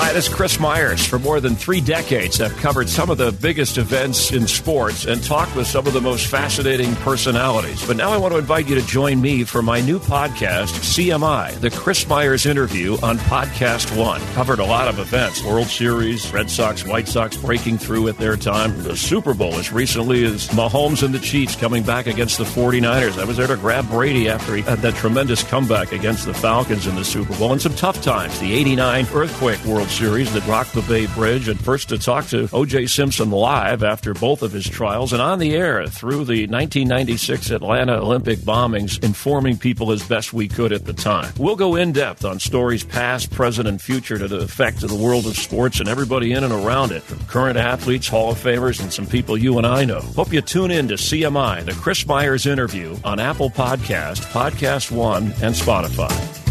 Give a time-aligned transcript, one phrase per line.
[0.00, 1.04] Hi, this is Chris Myers.
[1.04, 5.20] For more than three decades, I've covered some of the biggest events in sports and
[5.20, 7.84] talked with some of the most fascinating personalities.
[7.84, 11.58] But now I want to invite you to join me for my new podcast, CMI,
[11.58, 14.20] the Chris Myers interview on Podcast One.
[14.34, 18.36] Covered a lot of events World Series, Red Sox, White Sox breaking through at their
[18.36, 22.44] time, the Super Bowl as recently as Mahomes and the Chiefs coming back against the
[22.44, 23.18] 49ers.
[23.18, 26.86] I was there to grab Brady after he had that tremendous comeback against the Falcons
[26.86, 28.38] in the Super Bowl and some tough times.
[28.38, 32.48] The 89 earthquake World Series that rocked the Bay Bridge, and first to talk to
[32.52, 32.86] O.J.
[32.86, 37.94] Simpson live after both of his trials and on the air through the 1996 Atlanta
[37.94, 41.32] Olympic bombings, informing people as best we could at the time.
[41.38, 44.96] We'll go in depth on stories past, present, and future to the effect of the
[44.96, 48.80] world of sports and everybody in and around it, from current athletes, Hall of Famers,
[48.80, 50.00] and some people you and I know.
[50.00, 55.26] Hope you tune in to CMI, the Chris Myers interview on Apple Podcast, Podcast One,
[55.42, 56.47] and Spotify.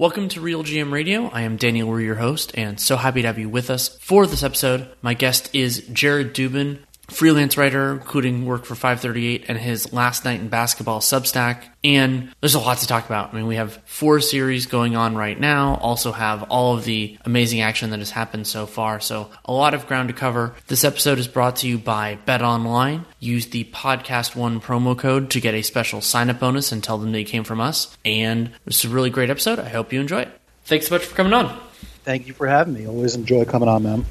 [0.00, 1.28] Welcome to Real GM Radio.
[1.28, 4.26] I am Danny Leroux, your host, and so happy to have you with us for
[4.26, 4.88] this episode.
[5.02, 6.78] My guest is Jared Dubin,
[7.10, 11.64] freelance writer, including work for 538 and his Last Night in Basketball Substack.
[11.82, 13.32] And there's a lot to talk about.
[13.32, 17.18] I mean, we have four series going on right now, also have all of the
[17.24, 19.00] amazing action that has happened so far.
[19.00, 20.54] So, a lot of ground to cover.
[20.66, 23.04] This episode is brought to you by Bet Online.
[23.18, 26.98] Use the Podcast One promo code to get a special sign up bonus and tell
[26.98, 27.96] them they came from us.
[28.04, 29.58] And is a really great episode.
[29.58, 30.40] I hope you enjoy it.
[30.64, 31.58] Thanks so much for coming on.
[32.04, 32.86] Thank you for having me.
[32.86, 34.06] Always enjoy coming on, man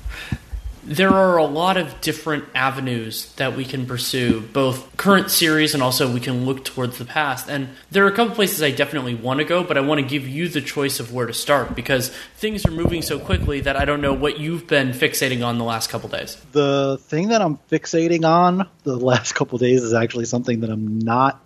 [0.84, 5.84] there are a lot of different avenues that we can pursue, both current series and
[5.84, 7.50] also we can look towards the past.
[7.50, 10.08] And there are a couple places I definitely want to go, but I want to
[10.08, 13.76] give you the choice of where to start because things are moving so quickly that
[13.76, 16.36] I don't know what you've been fixating on the last couple days.
[16.52, 21.00] The thing that I'm fixating on the last couple days is actually something that I'm
[21.00, 21.42] not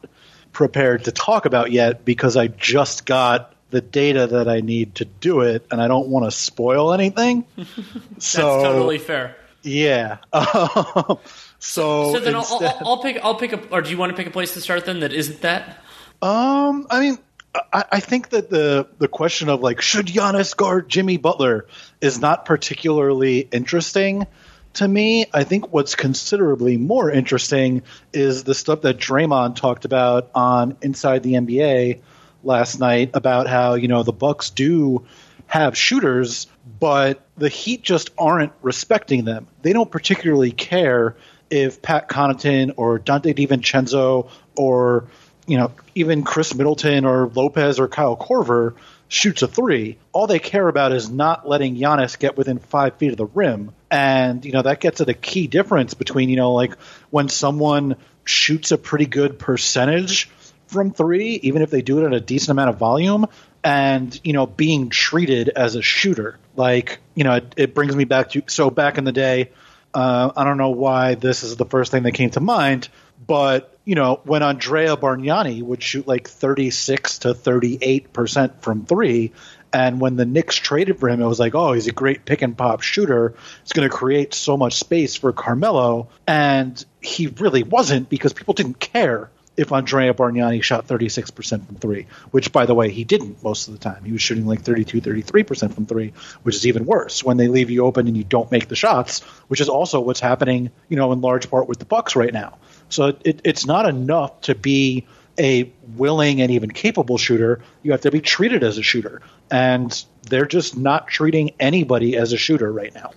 [0.52, 5.06] prepared to talk about yet because I just got the data that I need to
[5.06, 7.44] do it, and I don't want to spoil anything.
[7.58, 9.36] That's so, totally fair.
[9.64, 10.18] Yeah.
[10.34, 11.20] so
[11.60, 14.16] so then instead, I'll, I'll, I'll, pick I'll pick a or do you want to
[14.16, 15.80] pick a place to start then that isn't that?
[16.22, 17.18] Um, I mean,
[17.56, 21.66] I, I think that the the question of like should Giannis guard Jimmy Butler
[22.00, 24.28] is not particularly interesting
[24.74, 30.32] to me, I think what's considerably more interesting is the stuff that Draymond talked about
[30.34, 32.02] on Inside the NBA
[32.44, 35.06] last night about how you know the Bucks do
[35.48, 36.48] have shooters,
[36.80, 39.48] but the Heat just aren't respecting them.
[39.62, 41.16] They don't particularly care
[41.50, 45.06] if Pat Connaughton or Donte DiVincenzo or
[45.46, 48.76] you know even Khris Middleton or Lopez or Kyle Korver
[49.14, 49.98] shoots a three.
[50.12, 53.72] All they care about is not letting Giannis get within five feet of the rim.
[53.92, 56.80] And, you know, that gets at a key difference between, you know, like
[57.12, 60.32] when someone shoots a pretty good percentage
[60.74, 63.28] from three, even if they do it at a decent amount of volume,
[63.64, 66.38] and you know being treated as a shooter.
[66.56, 69.52] Like you know, it, it brings me back to so back in the day.
[69.94, 72.90] Uh, I don't know why this is the first thing that came to mind,
[73.26, 78.62] but you know when Andrea Bargnani would shoot like thirty six to thirty eight percent
[78.62, 79.32] from three,
[79.74, 82.44] and when the Knicks traded for him, it was like, oh, he's a great pick
[82.44, 83.34] and pop shooter.
[83.64, 86.10] It's going to create so much space for Carmelo.
[86.28, 92.08] And he really wasn't because people didn't care if Andrea Bargnani shot 36% from three,
[92.32, 94.04] which, by the way, he didn't most of the time.
[94.04, 97.70] He was shooting like 32, 33% from three, which is even worse when they leave
[97.70, 101.12] you open and you don't make the shots, which is also what's happening, you know,
[101.12, 102.58] in large part with the Bucks right now.
[102.90, 105.06] So it, it's not enough to be
[105.40, 107.62] a willing and even capable shooter.
[107.84, 109.22] You have to be treated as a shooter.
[109.52, 113.12] And they're just not treating anybody as a shooter right now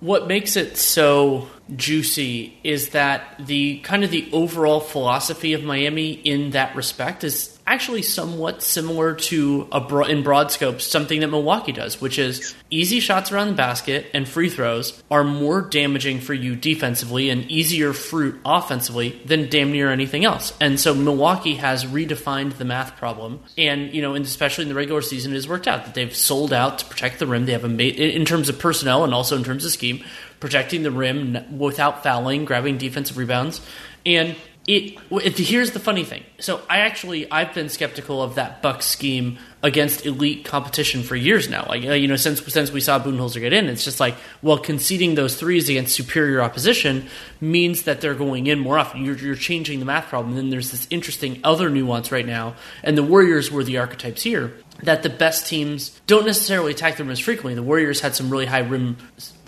[0.00, 6.12] what makes it so juicy is that the kind of the overall philosophy of Miami
[6.12, 11.28] in that respect is actually somewhat similar to a bro- in broad scope something that
[11.28, 16.20] Milwaukee does, which is easy shots around the basket and free throws are more damaging
[16.20, 20.52] for you defensively and easier fruit offensively than damn near anything else.
[20.60, 24.74] And so Milwaukee has redefined the math problem, and you know, and especially in the
[24.74, 27.46] regular season, it has worked out that they've sold out to protect the rim.
[27.46, 30.04] They have a made in terms of personnel and also in terms of scheme,
[30.40, 33.60] protecting the rim without fouling, grabbing defensive rebounds,
[34.04, 34.36] and
[34.66, 36.24] it, it, here's the funny thing.
[36.40, 41.48] So I actually I've been skeptical of that Buck scheme against elite competition for years
[41.48, 41.66] now.
[41.68, 44.58] Like uh, you know since since we saw Budenholzer get in, it's just like well
[44.58, 47.06] conceding those threes against superior opposition
[47.40, 49.04] means that they're going in more often.
[49.04, 50.30] You're, you're changing the math problem.
[50.30, 54.22] And then there's this interesting other nuance right now, and the Warriors were the archetypes
[54.22, 57.54] here that the best teams don't necessarily attack the rim as frequently.
[57.54, 58.96] The Warriors had some really high rim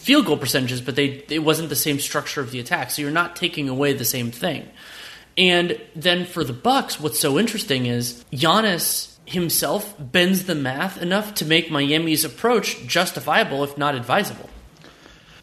[0.09, 2.91] field goal percentages, but they it wasn't the same structure of the attack.
[2.91, 4.67] So you're not taking away the same thing.
[5.37, 11.35] And then for the Bucks, what's so interesting is Giannis himself bends the math enough
[11.35, 14.49] to make Miami's approach justifiable, if not advisable.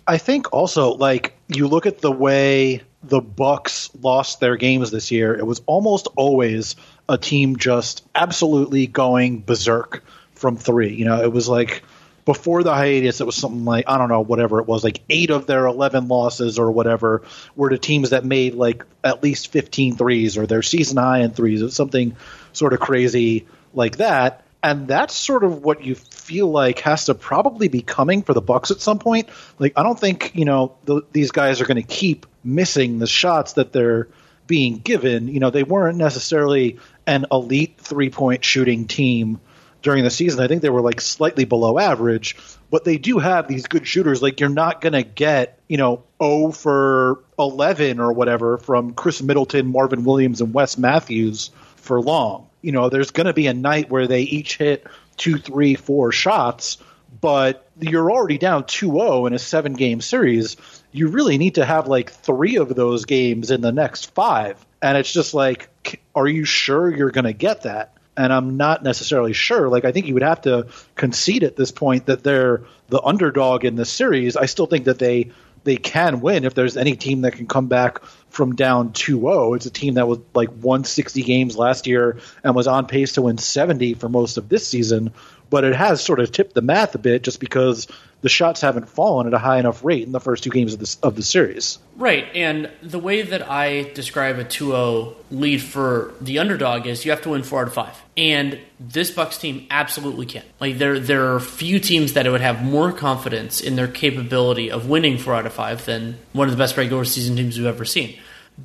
[0.07, 5.11] I think also, like you look at the way the Bucks lost their games this
[5.11, 6.75] year, it was almost always
[7.07, 10.03] a team just absolutely going berserk
[10.33, 10.95] from three.
[10.95, 11.83] You know, it was like
[12.25, 15.29] before the hiatus, it was something like I don't know, whatever it was, like eight
[15.29, 17.21] of their eleven losses or whatever
[17.55, 21.31] were to teams that made like at least 15 threes or their season high in
[21.31, 21.61] threes.
[21.61, 22.15] It's something
[22.51, 24.43] sort of crazy like that.
[24.63, 28.41] And that's sort of what you feel like has to probably be coming for the
[28.41, 29.29] Bucks at some point.
[29.59, 33.07] Like I don't think you know the, these guys are going to keep missing the
[33.07, 34.07] shots that they're
[34.47, 35.27] being given.
[35.27, 39.39] You know they weren't necessarily an elite three point shooting team
[39.85, 40.43] during the season.
[40.43, 42.35] I think they were like slightly below average,
[42.71, 44.21] but they do have these good shooters.
[44.21, 49.21] Like you're not going to get, you know, 0 for 11 or whatever from Khris
[49.21, 52.49] Middleton, Marvin Williams, and Wes Matthews for long.
[52.63, 54.87] You know, there's going to be a night where they each hit
[55.17, 56.79] two, three, four shots,
[57.21, 60.57] but you're already down 2-0 in a seven game series.
[60.91, 64.65] You really need to have like three of those games in the next five.
[64.81, 65.69] And it's just like,
[66.15, 67.95] are you sure you're going to get that?
[68.17, 69.69] And I'm not necessarily sure.
[69.69, 73.65] Like I think you would have to concede at this point that they're the underdog
[73.65, 74.37] in this series.
[74.37, 75.31] I still think that they
[75.63, 79.55] they can win if there's any team that can come back from down 2-0.
[79.55, 83.13] It's a team that was like won 60 games last year and was on pace
[83.13, 85.11] to win 70 for most of this season,
[85.49, 87.87] but it has sort of tipped the math a bit just because
[88.21, 90.79] the shots haven't fallen at a high enough rate in the first two games of
[90.79, 91.77] this of the series.
[91.95, 97.11] Right, and the way that I describe a 2-0 lead for the underdog is you
[97.11, 98.01] have to win 4 out of 5.
[98.17, 100.43] And this Bucks team absolutely can.
[100.59, 104.89] Like there there are few teams that would have more confidence in their capability of
[104.89, 107.85] winning 4 out of 5 than one of the best regular season teams we've ever
[107.85, 108.17] seen.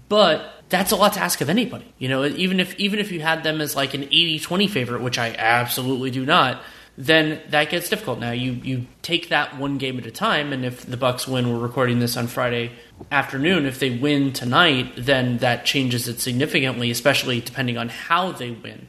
[0.08, 1.92] But that's a lot to ask of anybody.
[1.98, 5.18] You know, even if even if you had them as like an 80-20 favorite, which
[5.18, 6.62] I absolutely do not,
[6.96, 8.20] then that gets difficult.
[8.20, 11.52] Now you you take that one game at a time, and if the Bucks win,
[11.52, 12.72] we're recording this on Friday
[13.10, 13.66] afternoon.
[13.66, 18.86] If they win tonight, then that changes it significantly, especially depending on how they win.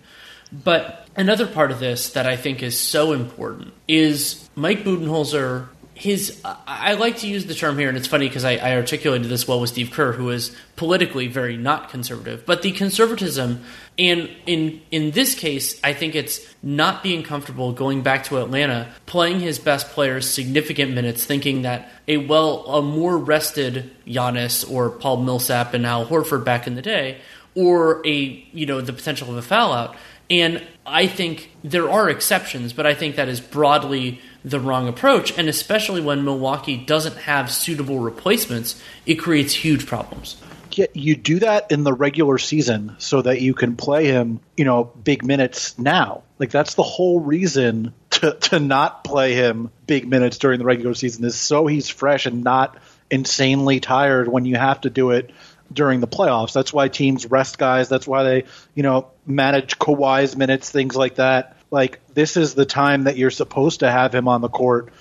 [0.52, 5.70] But another part of this that I think is so important is Mike Budenholzer
[6.02, 9.30] his I like to use the term here, and it's funny because I, I, articulated
[9.30, 12.44] this well with Steve Kerr, who is politically very not conservative.
[12.44, 13.64] But the conservatism,
[14.00, 18.92] and in in this case, I think it's not being comfortable going back to Atlanta,
[19.06, 24.90] playing his best players significant minutes, thinking that a well a more rested Giannis or
[24.90, 27.20] Paul Millsap and Al Horford back in the day,
[27.54, 29.96] or a you know the potential of a foul out.
[30.32, 35.38] And I think there are exceptions, but I think that is broadly the wrong approach.
[35.38, 40.38] And especially when Milwaukee doesn't have suitable replacements, it creates huge problems.
[40.74, 44.64] Yeah, you do that in the regular season so that you can play him, you
[44.64, 46.24] know, big minutes now.
[46.40, 50.94] Like that's the whole reason to to not play him big minutes during the regular
[50.94, 52.78] season is so he's fresh and not
[53.10, 55.32] insanely tired when you have to do it
[55.74, 56.54] during the playoffs.
[56.54, 57.90] That's why teams rest guys.
[57.90, 62.66] That's why they, you know, manage Kawhi's minutes, things like that like this is the
[62.66, 64.94] time that you're supposed to have him on the court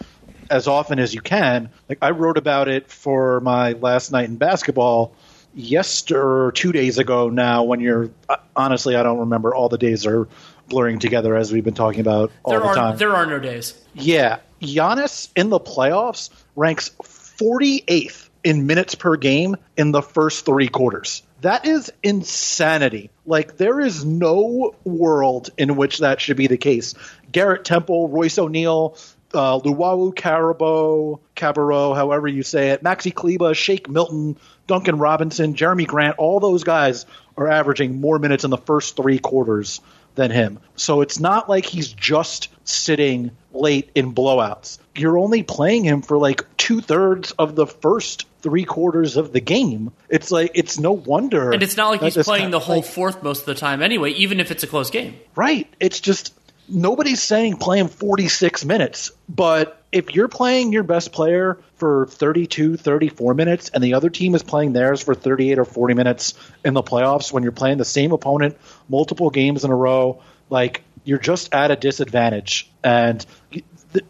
[0.48, 1.70] as often as you can.
[1.88, 5.14] Like I wrote about it for my last night in basketball
[5.52, 10.06] yesterday two days ago now when you're uh, honestly I don't remember all the days
[10.06, 10.28] are
[10.68, 12.96] blurring together as we've been talking about all there the are, time.
[12.96, 13.74] There are no days.
[13.94, 14.38] Yeah.
[14.62, 21.22] Giannis in the playoffs ranks 48th in minutes per game in the first 3 quarters.
[21.42, 23.10] That is insanity.
[23.24, 26.94] Like there is no world in which that should be the case.
[27.32, 28.96] Garrett Temple, Royce O'Neale,
[29.32, 35.86] uh, Luwawu Cabarrot, Cabarro, however you say it, Maxi Kleber, Shake Milton, Duncan Robinson, Jerami
[35.86, 37.06] Grant, all those guys
[37.36, 39.80] are averaging more minutes in the first three quarters
[40.16, 40.58] than him.
[40.76, 44.78] So it's not like he's just sitting late in blowouts.
[44.94, 49.40] You're only playing him for like two thirds of the first three quarters of the
[49.40, 49.92] game.
[50.08, 51.52] It's like it's no wonder.
[51.52, 54.10] And it's not like he's playing the whole like- fourth most of the time anyway,
[54.12, 55.18] even if it's a close game.
[55.34, 55.72] Right.
[55.78, 56.34] It's just
[56.68, 62.76] nobody's saying play him 46 minutes, but if you're playing your best player for 32,
[62.76, 66.74] 34 minutes and the other team is playing theirs for 38 or 40 minutes in
[66.74, 68.56] the playoffs when you're playing the same opponent
[68.88, 73.24] multiple games in a row, like you're just at a disadvantage and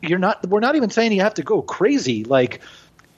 [0.02, 2.60] you're not we're not even saying you have to go crazy like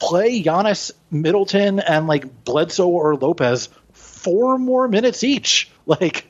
[0.03, 5.71] play Giannis Middleton and like Bledsoe or Lopez four more minutes each.
[5.85, 6.29] Like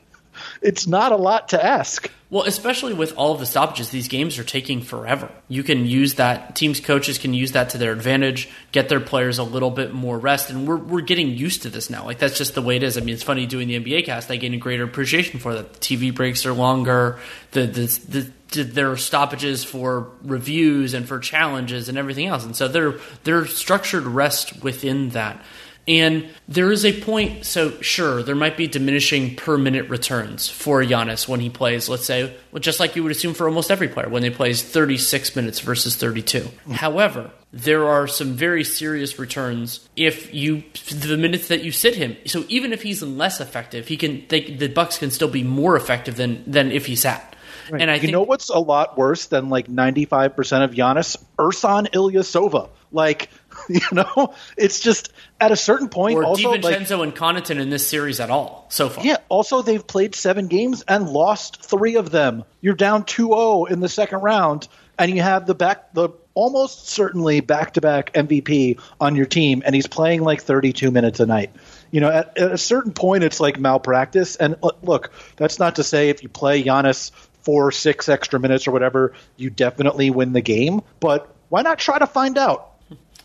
[0.63, 2.09] it's not a lot to ask.
[2.29, 5.29] Well, especially with all of the stoppages, these games are taking forever.
[5.49, 6.55] You can use that.
[6.55, 10.17] Teams coaches can use that to their advantage, get their players a little bit more
[10.17, 12.05] rest, and we're we're getting used to this now.
[12.05, 12.97] Like that's just the way it is.
[12.97, 14.31] I mean, it's funny doing the NBA cast.
[14.31, 15.73] I gain a greater appreciation for that.
[15.73, 17.19] The TV breaks are longer.
[17.51, 22.45] The the, the the there are stoppages for reviews and for challenges and everything else,
[22.45, 25.39] and so they're they're structured rest within that.
[25.87, 30.81] And there is a point, so sure, there might be diminishing per minute returns for
[30.81, 33.89] Giannis when he plays, let's say, well, just like you would assume for almost every
[33.89, 36.47] player when they plays 36 minutes versus 32.
[36.71, 42.15] However, there are some very serious returns if you the minutes that you sit him.
[42.25, 45.75] So even if he's less effective, he can they, the Bucks can still be more
[45.75, 47.33] effective than than if he sat.
[47.71, 51.23] And I you think know what's a lot worse than like 95% of Giannis?
[51.37, 52.69] Ersan Ilyasova.
[52.91, 53.29] Like,
[53.69, 57.69] you know, it's just at a certain point or also like DiVincenzo and Connaughton in
[57.69, 59.05] this series at all so far.
[59.05, 62.43] yeah, also they've played 7 games and lost 3 of them.
[62.61, 64.67] You're down 2-0 in the second round
[64.97, 69.85] and you have the back the almost certainly back-to-back MVP on your team and he's
[69.85, 71.51] playing like 32 minutes a night.
[71.91, 75.83] You know, at, at a certain point it's like malpractice and look, that's not to
[75.83, 77.11] say if you play Giannis
[77.43, 80.81] four, six extra minutes or whatever, you definitely win the game.
[80.99, 82.72] But why not try to find out?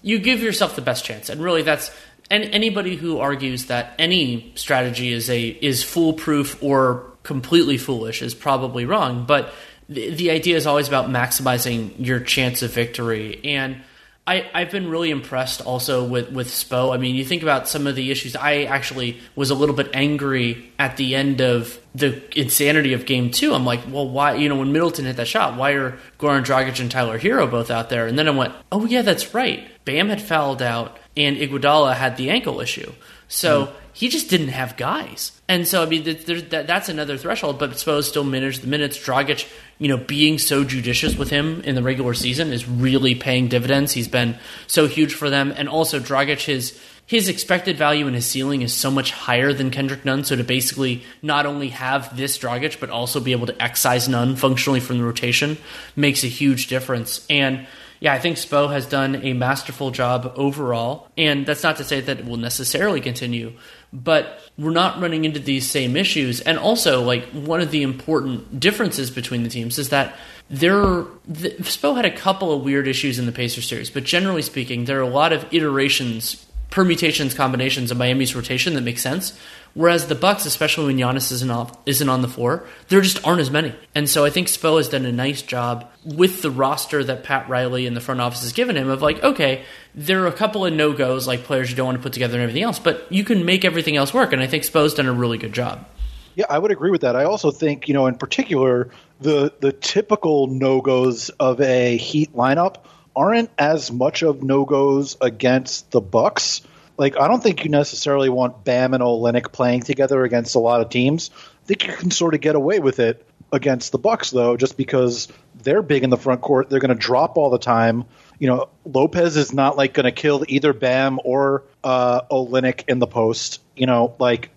[0.02, 1.90] You give yourself the best chance and really that's
[2.31, 8.35] and anybody who argues that any strategy is a is foolproof or completely foolish is
[8.35, 9.52] probably wrong but
[9.88, 13.81] the, the idea is always about maximizing your chance of victory and
[14.28, 16.95] I, I've been really impressed also with, with Spo.
[16.95, 18.37] I mean, you think about some of the issues.
[18.37, 23.31] I actually was a little bit angry at the end of the insanity of game
[23.31, 23.55] two.
[23.55, 26.78] I'm like, well, why, you know, when Middleton hit that shot, why are Goran Dragic
[26.78, 28.07] and Tyler Herro both out there?
[28.07, 29.67] And then I went, oh, yeah, that's right.
[29.88, 32.92] Bam had fouled out and Iguodala had the ankle issue.
[33.26, 33.76] So hmm.
[33.95, 35.33] he just didn't have guys.
[35.49, 38.99] And so, I mean, th- that, that's another threshold, but Spo still managed the minutes.
[38.99, 43.49] Dragic, you know, being so judicious with him in the regular season is really paying
[43.49, 43.92] dividends.
[43.92, 45.54] He's been so huge for them.
[45.57, 49.71] And also, Dragic, his, his expected value and his ceiling is so much higher than
[49.71, 50.23] Kendrick Nunn.
[50.23, 54.37] So to basically not only have this Dragic, but also be able to excise Nunn
[54.37, 55.57] functionally from the rotation
[55.97, 57.25] makes a huge difference.
[57.30, 57.66] And
[58.00, 61.09] yeah, I think Spo has done a masterful job overall.
[61.17, 63.55] And that's not to say that it will necessarily continue,
[63.93, 66.40] but we're not running into these same issues.
[66.40, 70.17] And also, like, one of the important differences between the teams is that
[70.50, 74.43] there the, Spo had a couple of weird issues in the Pacers series, but generally
[74.43, 79.38] speaking, there are a lot of iterations, permutations, combinations of Miami's rotation that make sense.
[79.78, 83.40] Whereas the Bucks, especially when Giannis isn't off, isn't on the floor, there just aren't
[83.40, 83.73] as many.
[83.94, 87.49] And so I think Spo has done a nice job with the roster that Pat
[87.49, 89.62] Riley and the front office has given him of like, okay,
[89.94, 92.35] there are a couple of no goes, like players you don't want to put together
[92.35, 94.32] and everything else, but you can make everything else work.
[94.32, 95.87] And I think Spo's done a really good job.
[96.35, 97.14] Yeah, I would agree with that.
[97.14, 102.35] I also think, you know, in particular, the the typical no goes of a Heat
[102.35, 102.78] lineup
[103.14, 106.62] aren't as much of no goes against the Bucks.
[106.99, 110.81] Like, I don't think you necessarily want Bam and Olynyk playing together against a lot
[110.81, 111.31] of teams.
[111.62, 114.76] I think you can sort of get away with it against the Bucks, though, just
[114.76, 115.28] because
[115.62, 116.69] they're big in the front court.
[116.69, 118.05] They're going to drop all the time.
[118.40, 122.99] You know, Lopez is not like going to kill either Bam or uh, Olynyk in
[122.99, 123.62] the post.
[123.76, 124.50] You know, like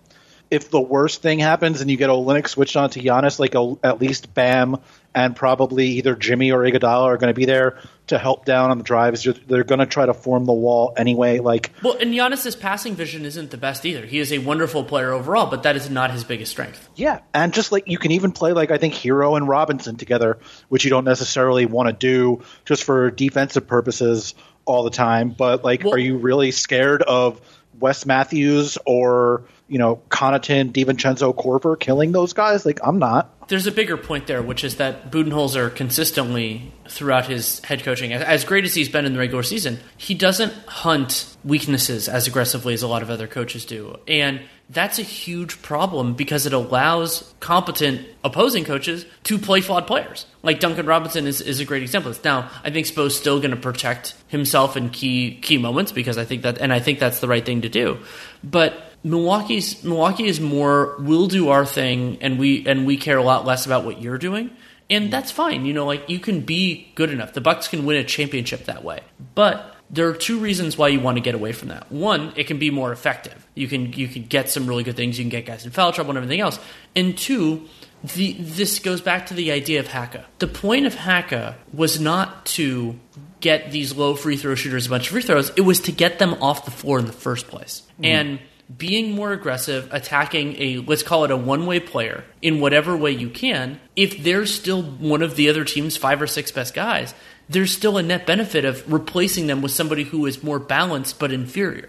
[0.50, 3.74] if the worst thing happens and you get Olynyk switched on to Giannis, like a,
[3.86, 4.78] at least Bam
[5.14, 7.78] and probably either Jimmy or Iguodala are going to be there
[8.12, 9.24] to help down on the drives.
[9.24, 11.40] You're- They're going to try to form the wall anyway.
[11.40, 14.06] Like, Well, and Giannis's passing vision isn't the best either.
[14.06, 16.88] He is a wonderful player overall, but that is not his biggest strength.
[16.94, 20.38] yeah, and just like you can even play like I think Herro and Robinson together,
[20.68, 25.30] which you don't necessarily want to do just for defensive purposes all the time.
[25.36, 27.40] But like, Well- are you really scared of
[27.80, 32.66] Wes Matthews or you know, Connaughton, DiVincenzo, Korver killing those guys.
[32.66, 33.48] Like, I'm not.
[33.48, 38.44] There's a bigger point there, which is that Budenholzer consistently throughout his head coaching, as
[38.44, 42.82] great as he's been in the regular season, he doesn't hunt weaknesses as aggressively as
[42.82, 43.98] a lot of other coaches do.
[44.06, 50.26] And that's a huge problem because it allows competent opposing coaches to play flawed players.
[50.42, 52.12] Like Duncan Robinson is, is a great example.
[52.22, 56.26] Now, I think Spo's still going to protect himself in key key moments because I
[56.26, 57.98] think that, and I think that's the right thing to do.
[58.44, 63.22] But Milwaukee's Milwaukee is more we'll do our thing and we and we care a
[63.22, 64.50] lot less about what you're doing.
[64.90, 65.64] And that's fine.
[65.64, 67.32] You know, like you can be good enough.
[67.32, 69.00] The Bucks can win a championship that way.
[69.34, 71.90] But there are two reasons why you want to get away from that.
[71.92, 73.46] One, it can be more effective.
[73.54, 75.18] You can you can get some really good things.
[75.18, 76.58] You can get guys in foul trouble and everything else.
[76.94, 77.68] And two,
[78.14, 80.24] the this goes back to the idea of Haka.
[80.38, 82.98] The point of Haka was not to
[83.40, 85.50] get these low free throw shooters a bunch of free throws.
[85.56, 87.82] It was to get them off the floor in the first place.
[88.00, 88.06] Mm.
[88.06, 88.38] And
[88.78, 93.10] being more aggressive, attacking a let's call it a one way player in whatever way
[93.10, 97.14] you can, if they're still one of the other team's five or six best guys,
[97.48, 101.32] there's still a net benefit of replacing them with somebody who is more balanced but
[101.32, 101.88] inferior.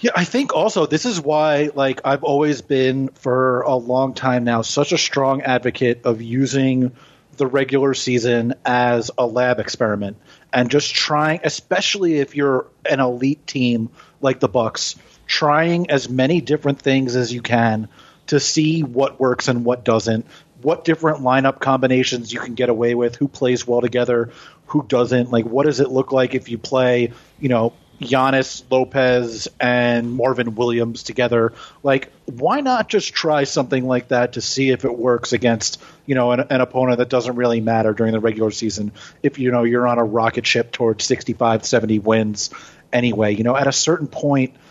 [0.00, 4.44] Yeah, I think also this is why like I've always been for a long time
[4.44, 6.92] now such a strong advocate of using
[7.38, 10.16] the regular season as a lab experiment
[10.52, 13.90] and just trying especially if you're an elite team
[14.20, 17.88] like the Bucks trying as many different things as you can
[18.28, 20.26] to see what works and what doesn't,
[20.62, 24.30] what different lineup combinations you can get away with, who plays well together,
[24.66, 25.30] who doesn't.
[25.30, 30.54] Like, what does it look like if you play, you know, Giannis, Lopez, and Marvin
[30.54, 31.52] Williams together?
[31.82, 36.14] Like, why not just try something like that to see if it works against, you
[36.14, 38.92] know, an, an opponent that doesn't really matter during the regular season?
[39.22, 42.50] If, you know, you're on a rocket ship towards 65, 70 wins
[42.92, 44.54] anyway, you know, at a certain point–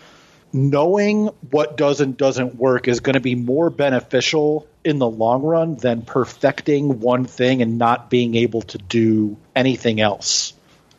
[0.56, 5.42] knowing what does and doesn't work is going to be more beneficial in the long
[5.42, 10.54] run than perfecting one thing and not being able to do anything else.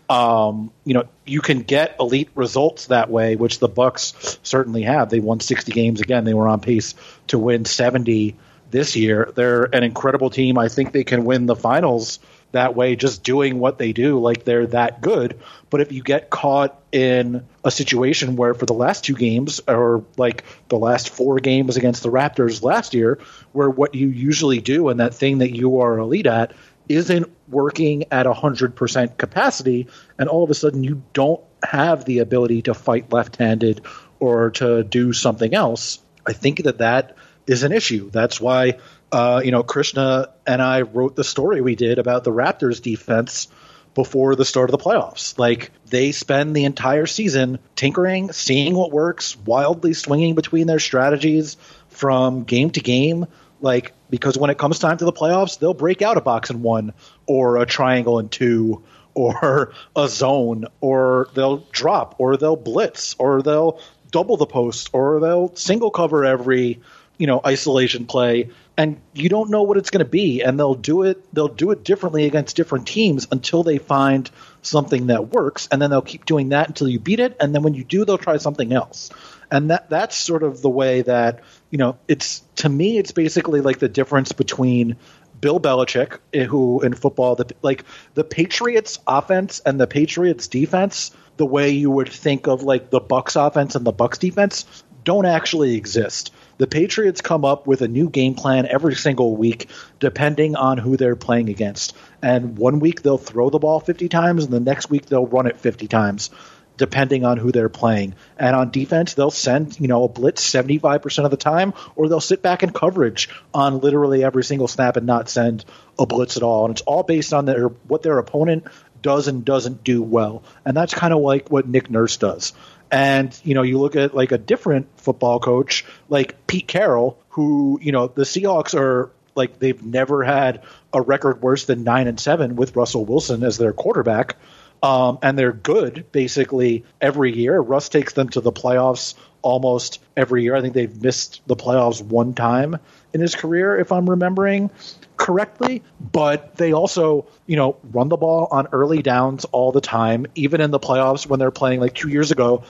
[0.09, 5.09] Um, you know, you can get elite results that way, which the Bucks certainly have.
[5.09, 6.23] They won 60 games again.
[6.23, 6.95] They were on pace
[7.27, 8.35] to win 70
[8.69, 9.31] this year.
[9.35, 10.57] They're an incredible team.
[10.57, 12.19] I think they can win the finals
[12.51, 15.39] that way just doing what they do like they're that good.
[15.69, 20.05] But if you get caught in a situation where for the last two games or
[20.17, 23.19] like the last four games against the raptors last year
[23.51, 26.53] where what you usually do and that thing that you are elite at
[26.87, 29.87] isn't working at 100% capacity
[30.17, 33.81] and all of a sudden you don't have the ability to fight left-handed
[34.19, 38.09] or to do something else i think that that is an issue.
[38.11, 38.77] That's why
[39.11, 43.47] uh, you know, Krishna and I wrote the story we did about the Raptors defense
[43.95, 45.39] before the start of the playoffs.
[45.39, 51.57] Like they spend the entire season tinkering, seeing what works, wildly swinging between their strategies
[51.89, 53.25] from game to game.
[53.59, 56.61] Like because when it comes time to the playoffs, they'll break out a box and
[56.61, 56.93] one
[57.25, 58.83] or a triangle and two
[59.15, 63.79] or a zone or they'll drop or they'll blitz or they'll
[64.11, 66.81] double the post or they'll single cover every
[67.17, 70.75] you know isolation play and you don't know what it's going to be and they'll
[70.75, 74.29] do it they'll do it differently against different teams until they find
[74.61, 77.63] something that works and then they'll keep doing that until you beat it and then
[77.63, 79.09] when you do they'll try something else.
[79.49, 83.61] And that that's sort of the way that you know it's to me it's basically
[83.61, 84.97] like the difference between
[85.39, 91.11] Bill Belichick, eh, who in football, the, like the Patriots offense and the Patriots defense,
[91.37, 94.65] the way you would think of like the Bucks offense and the Bucks defense,
[95.03, 99.69] don't actually exist the Patriots come up with a new game plan every single week,
[99.99, 101.95] depending on who they're playing against.
[102.21, 105.47] And one week they'll throw the ball 50 times, and the next week they'll run
[105.47, 106.31] it 50 times,
[106.75, 108.15] depending on who they're playing.
[108.37, 112.19] And on defense, they'll send you know a blitz 75% of the time, or they'll
[112.19, 115.63] sit back in coverage on literally every single snap and not send
[115.99, 116.65] a blitz at all.
[116.65, 118.65] And it's all based on their what their opponent
[119.01, 120.43] does and doesn't do well.
[120.65, 122.53] And that's kind of like what Nick Nurse does.
[122.91, 127.79] And you know, you look at like a different football coach, like Pete Carroll, who
[127.81, 132.19] you know the Seahawks are like they've never had a record worse than nine and
[132.19, 134.35] seven with Russell Wilson as their quarterback.
[134.81, 137.59] Um, and they're good basically every year.
[137.59, 140.55] Russ takes them to the playoffs almost every year.
[140.55, 142.77] I think they've missed the playoffs one time
[143.13, 144.69] in his career, if I'm remembering
[145.17, 145.83] correctly.
[145.99, 150.61] But they also, you know, run the ball on early downs all the time, even
[150.61, 152.63] in the playoffs when they're playing like two years ago.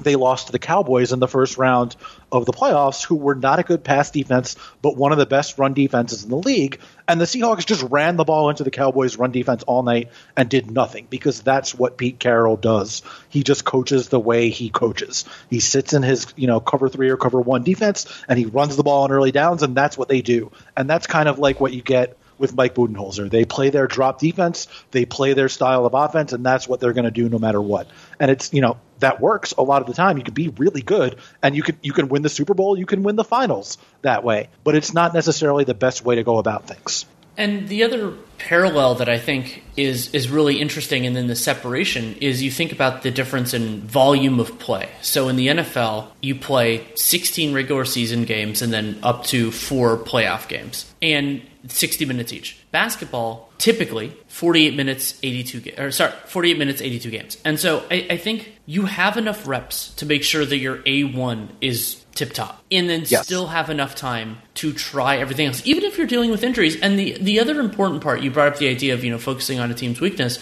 [0.00, 1.96] They lost to the Cowboys in the first round
[2.32, 5.58] of the playoffs, who were not a good pass defense, but one of the best
[5.58, 6.80] run defenses in the league.
[7.08, 10.48] And the Seahawks just ran the ball into the Cowboys' run defense all night and
[10.48, 13.02] did nothing because that's what Pete Carroll does.
[13.28, 15.24] He just coaches the way he coaches.
[15.48, 18.76] He sits in his, you know, cover three or cover one defense and he runs
[18.76, 20.50] the ball on early downs, and that's what they do.
[20.76, 23.30] And that's kind of like what you get with Mike Budenholzer.
[23.30, 26.92] They play their drop defense, they play their style of offense, and that's what they're
[26.92, 27.88] going to do no matter what.
[28.20, 30.18] And it's you know that works a lot of the time.
[30.18, 32.86] You can be really good, and you can you can win the Super Bowl, you
[32.86, 34.48] can win the finals that way.
[34.64, 37.06] But it's not necessarily the best way to go about things.
[37.36, 42.16] And the other parallel that I think is is really interesting, and then the separation
[42.20, 44.88] is you think about the difference in volume of play.
[45.02, 49.96] So in the NFL, you play 16 regular season games and then up to four
[49.96, 52.58] playoff games, and 60 minutes each.
[52.70, 57.38] Basketball, typically 48 minutes, 82 ga- or sorry, 48 minutes, 82 games.
[57.44, 61.48] And so I, I think you have enough reps to make sure that your A1
[61.60, 63.24] is tip top, and then Yes.
[63.24, 66.76] still have enough time to try everything else, even if you're dealing with injuries.
[66.80, 69.60] And the the other important part, you brought up the idea of you know focusing
[69.60, 70.38] on a team's weakness.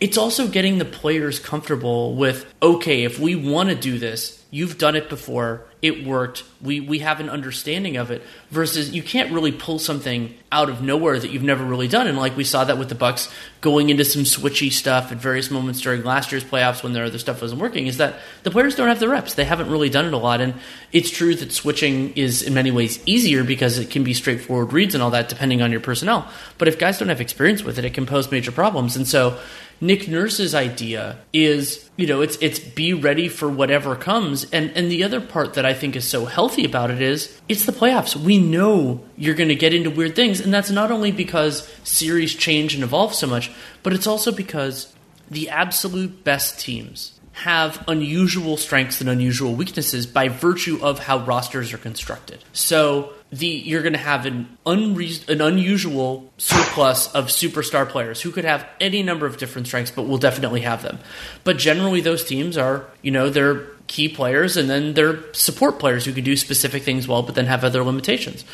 [0.00, 4.78] It's also getting the players comfortable with okay, if we want to do this, you've
[4.78, 8.22] done it before, it worked, we we have an understanding of it.
[8.50, 12.06] Versus you can't really pull something out of nowhere that you've never really done.
[12.06, 13.28] And like we saw that with the Bucks
[13.60, 17.18] going into some switchy stuff at various moments during last year's playoffs when their other
[17.18, 19.34] stuff wasn't working, is that the players don't have the reps.
[19.34, 20.40] They haven't really done it a lot.
[20.40, 20.54] And
[20.92, 24.94] it's true that switching is in many ways easier because it can be straightforward reads
[24.94, 26.30] and all that depending on your personnel.
[26.58, 28.94] But if guys don't have experience with it, it can pose major problems.
[28.94, 29.36] And so
[29.84, 34.44] Nick Nurse's idea is, you know, it's it's be ready for whatever comes.
[34.50, 37.66] And and the other part that I think is so healthy about it is it's
[37.66, 38.16] the playoffs.
[38.16, 42.34] We know you're going to get into weird things, and that's not only because series
[42.34, 43.50] change and evolve so much,
[43.82, 44.90] but it's also because
[45.30, 51.72] the absolute best teams have unusual strengths and unusual weaknesses by virtue of how rosters
[51.72, 52.38] are constructed.
[52.52, 58.44] So the you're going to have an an unusual surplus of superstar players who could
[58.44, 61.00] have any number of different strengths, but will definitely have them.
[61.42, 66.04] But generally, those teams are you know they're key players and then they're support players
[66.04, 68.44] who can do specific things well, but then have other limitations.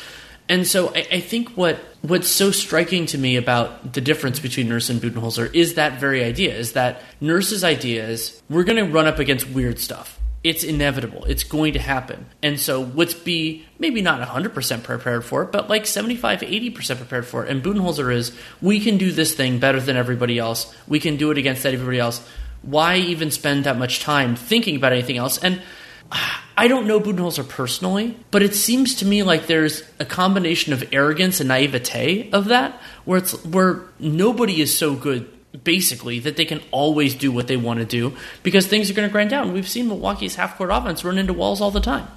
[0.49, 4.67] And so I, I think what what's so striking to me about the difference between
[4.67, 8.91] Nurse and Budenholzer is that very idea, is that Nurse's idea is we're going to
[8.91, 10.19] run up against weird stuff.
[10.43, 11.25] It's inevitable.
[11.25, 12.25] It's going to happen.
[12.41, 17.27] And so let's be maybe not 100% prepared for it, but like 75, 80% prepared
[17.27, 17.51] for it.
[17.51, 20.75] And Budenholzer is we can do this thing better than everybody else.
[20.87, 22.27] We can do it against everybody else.
[22.63, 25.37] Why even spend that much time thinking about anything else?
[25.37, 25.61] And
[26.11, 30.83] I don't know Budenholzer personally, but it seems to me like there's a combination of
[30.91, 35.29] arrogance and naivete of that, where it's where nobody is so good
[35.63, 39.07] basically that they can always do what they want to do because things are going
[39.07, 39.53] to grind down.
[39.53, 42.07] We've seen Milwaukee's half court offense run into walls all the time.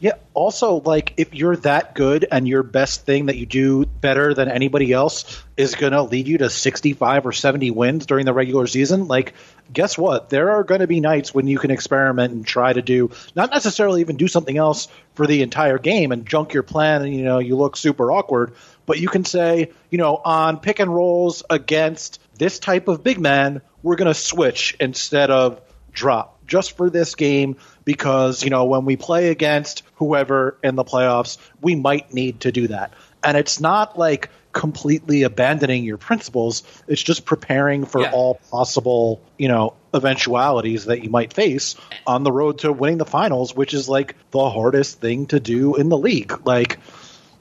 [0.00, 0.12] Yeah.
[0.32, 4.48] Also, like if you're that good and your best thing that you do better than
[4.48, 8.66] anybody else is going to lead you to 65 or 70 wins during the regular
[8.66, 9.34] season, like
[9.72, 10.30] guess what?
[10.30, 13.50] There are going to be nights when you can experiment and try to do not
[13.50, 17.24] necessarily even do something else for the entire game and junk your plan and you
[17.24, 18.54] know you look super awkward,
[18.86, 23.18] but you can say, you know, on pick and rolls against this type of big
[23.18, 25.60] man, we're going to switch instead of
[25.92, 27.56] drop just for this game
[27.88, 32.52] because you know when we play against whoever in the playoffs we might need to
[32.52, 32.92] do that.
[33.24, 36.64] And it's not like completely abandoning your principles.
[36.86, 38.10] It's just preparing for Yeah.
[38.12, 43.06] all possible you know eventualities that you might face on the road to winning the
[43.06, 46.46] finals which is like the hardest thing to do in the league.
[46.46, 46.78] Like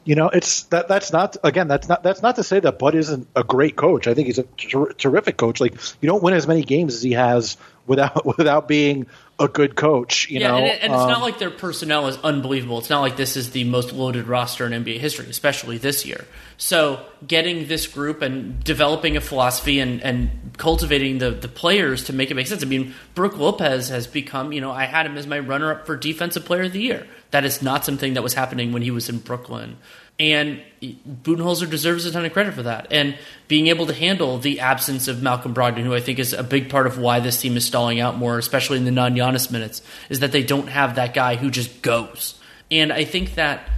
[0.07, 0.87] you know, it's that.
[0.87, 1.67] That's not again.
[1.67, 2.01] That's not.
[2.01, 4.07] That's not to say that Bud isn't a great coach.
[4.07, 5.59] I think he's a ter- terrific coach.
[5.59, 9.07] Like you don't win as many games as he has without without being
[9.39, 10.29] a good coach.
[10.29, 12.79] You yeah, know, and, it- and it's Um, not like their personnel is unbelievable.
[12.79, 16.25] It's not like this is the most loaded roster in NBA history, especially this year.
[16.55, 22.13] So getting this group and developing a philosophy and, and cultivating the, the players to
[22.13, 22.63] make it make sense.
[22.63, 25.85] I mean, Brooke Lopez has become, you know, I had him as my runner up
[25.85, 27.05] for defensive player of the year.
[27.31, 29.77] That is not something that was happening when he was in Brooklyn.
[30.19, 32.87] And Budenholzer deserves a ton of credit for that.
[32.91, 36.43] And being able to handle the absence of Malcolm Brogdon, who I think is a
[36.43, 39.51] big part of why this team is stalling out more, especially in the non Giannis
[39.51, 42.39] minutes, is that they don't have that guy who just goes.
[42.71, 43.69] And I think that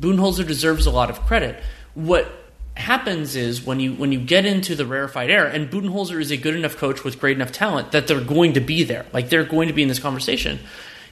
[0.00, 1.62] Budenholzer deserves a lot of credit.
[1.94, 2.30] What
[2.76, 6.36] happens is when you when you get into the rarefied air, and Budenholzer is a
[6.36, 9.44] good enough coach with great enough talent that they're going to be there, like they're
[9.44, 10.58] going to be in this conversation.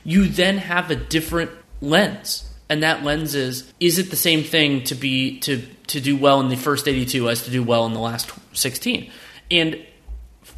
[0.04, 4.84] You then have a different lens, and that lens is: is it the same thing
[4.84, 7.86] to be to to do well in the first eighty two as to do well
[7.86, 9.10] in the last sixteen?
[9.50, 9.84] And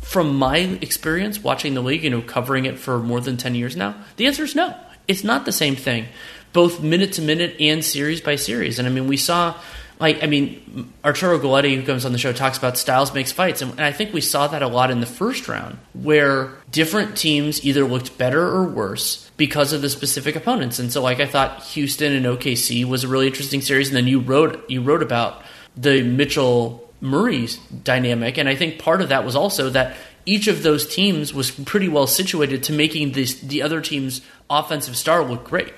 [0.07, 3.76] from my experience watching the league, you know, covering it for more than 10 years
[3.76, 4.72] now, the answer is no.
[5.09, 6.07] It's not the same thing,
[6.52, 8.79] both minute to minute and series by series.
[8.79, 9.59] And I mean, we saw,
[9.99, 13.63] like, I mean, Arturo Galletti, who comes on the show, talks about styles makes fights.
[13.63, 17.65] And I think we saw that a lot in the first round, where different teams
[17.65, 20.79] either looked better or worse because of the specific opponents.
[20.79, 23.89] And so, like, I thought Houston and OKC was a really interesting series.
[23.89, 25.43] And then you wrote, you wrote about
[25.77, 30.63] the Mitchell Murray's dynamic, and I think part of that was also that each of
[30.63, 35.45] those teams was pretty well situated to making this, the other team's offensive star look
[35.45, 35.73] great.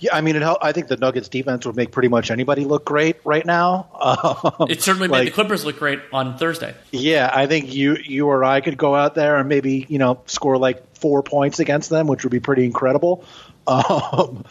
[0.00, 2.84] Yeah, I mean, it, I think the Nuggets defense would make pretty much anybody look
[2.84, 3.88] great right now.
[4.00, 6.74] Um, it certainly like, made the Clippers look great on Thursday.
[6.90, 10.22] Yeah, I think you you or I could go out there and maybe you know
[10.26, 13.24] score like four points against them, which would be pretty incredible.
[13.66, 14.46] Um,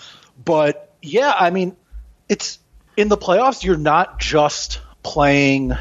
[0.45, 1.75] but yeah, I mean,
[2.29, 2.59] it's
[2.95, 3.63] in the playoffs.
[3.63, 5.75] You're not just playing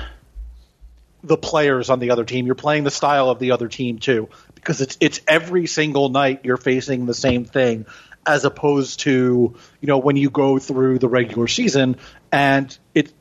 [1.23, 2.47] the players on the other team.
[2.47, 6.41] You're playing the style of the other team too, because it's it's every single night
[6.45, 7.87] you're facing the same thing,
[8.29, 11.97] as opposed to you know when you go through the regular season
[12.31, 13.13] and it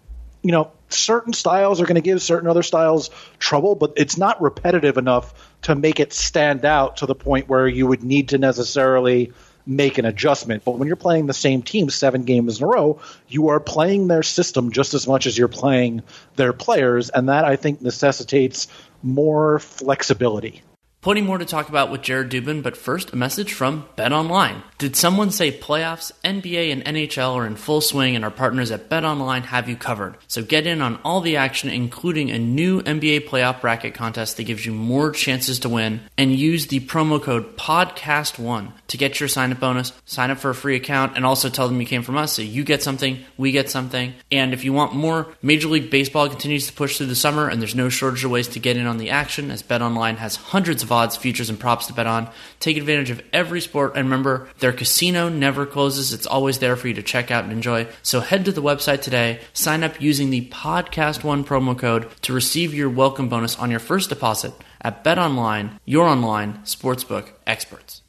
[0.44, 4.42] you know certain styles are going to give certain other styles trouble, but it's not
[4.42, 8.38] repetitive enough to make it stand out to the point where you would need to
[8.38, 9.34] necessarily
[9.66, 10.64] make an adjustment.
[10.64, 14.08] But when you're playing the same team seven games in a row, you are playing
[14.08, 16.04] their system just as much as you're playing
[16.38, 18.68] their players, and that I think necessitates
[19.04, 20.62] more flexibility.
[21.00, 24.64] Plenty more to talk about with Jared Dubin, but first, a message from Bet Online.
[24.80, 28.90] Did someone say playoffs, NBA, and NHL are in full swing, and our partners at
[28.90, 30.18] Bet Online have you covered?
[30.28, 34.46] So get in on all the action, including a new NBA playoff bracket contest that
[34.46, 39.30] gives you more chances to win, and use the promo code PODCAST1 to get your
[39.30, 39.94] sign up bonus.
[40.06, 42.42] Sign up for a free account, and also tell them you came from us, so
[42.42, 44.16] you get something, we get something.
[44.32, 47.62] And if you want more, Major League Baseball continues to push through the summer, and
[47.62, 50.36] there's no shortage of ways to get in on the action, as Bet Online has
[50.36, 52.30] hundreds of of odds, futures, and props to bet on.
[52.62, 56.14] Take advantage of every sport, and remember, their casino never closes.
[56.14, 57.88] It's always there for you to check out and enjoy.
[58.04, 62.34] So head to the website today, sign up using the Podcast One promo code to
[62.34, 68.02] receive your welcome bonus on your first deposit at Bet Online, your online sportsbook experts.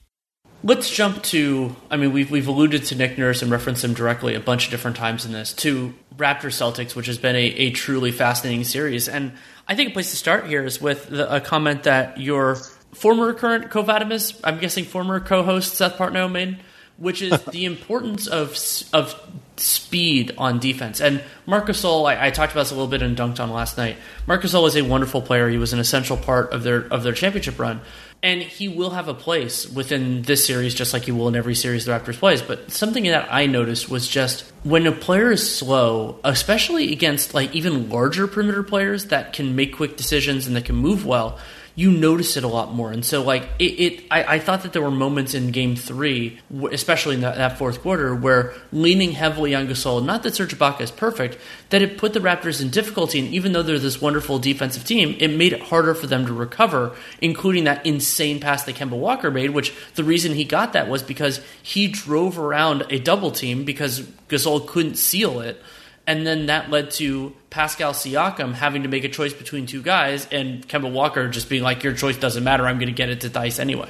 [0.64, 1.76] Let's jump to.
[1.88, 4.70] I mean, we've we've alluded to Nick Nurse and referenced him directly a bunch of
[4.72, 9.08] different times in this to Raptors Celtics, which has been a, a truly fascinating series.
[9.08, 9.32] And
[9.68, 12.56] I think a place to start here is with the, a comment that your
[12.92, 16.58] former current co-vadimus, I'm guessing former co-host Seth Partnow made,
[16.96, 18.58] which is the importance of
[18.94, 19.20] of
[19.58, 21.00] speed on defense.
[21.00, 23.76] And Marcus Gasol, I, I, talked about this a little bit and dunked on last
[23.76, 23.96] night.
[24.26, 25.48] Marcus Gasol is a wonderful player.
[25.48, 27.80] He was an essential part of their of their championship run.
[28.20, 31.54] And he will have a place within this series, just like he will in every
[31.54, 32.42] series the Raptors plays.
[32.42, 37.54] But something that I noticed was just when a player is slow, especially against like
[37.54, 41.38] even larger perimeter players that can make quick decisions and that can move well,
[41.78, 42.90] you notice it a lot more.
[42.90, 46.40] And so, like, it, it I, I, thought that there were moments in game three,
[46.72, 50.80] especially in that, that, fourth quarter, where leaning heavily on Gasol, not that Serge Ibaka
[50.80, 51.38] is perfect,
[51.68, 53.20] that it put the Raptors in difficulty.
[53.20, 56.32] And even though they're this wonderful defensive team, it made it harder for them to
[56.32, 60.88] recover, including that insane pass that Kemba Walker made, which the reason he got that
[60.88, 65.62] was because he drove around a double team because Gasol couldn't seal it
[66.08, 70.26] and then that led to Pascal Siakam having to make a choice between two guys,
[70.30, 72.66] and Kemba Walker just being like, "Your choice doesn't matter.
[72.66, 73.88] I'm going to get it to Theis anyway."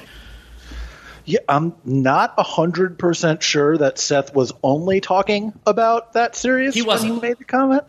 [1.25, 6.73] Yeah, I'm not hundred percent sure that Seth was only talking about that series.
[6.73, 7.13] He wasn't.
[7.13, 7.83] When he made the comment.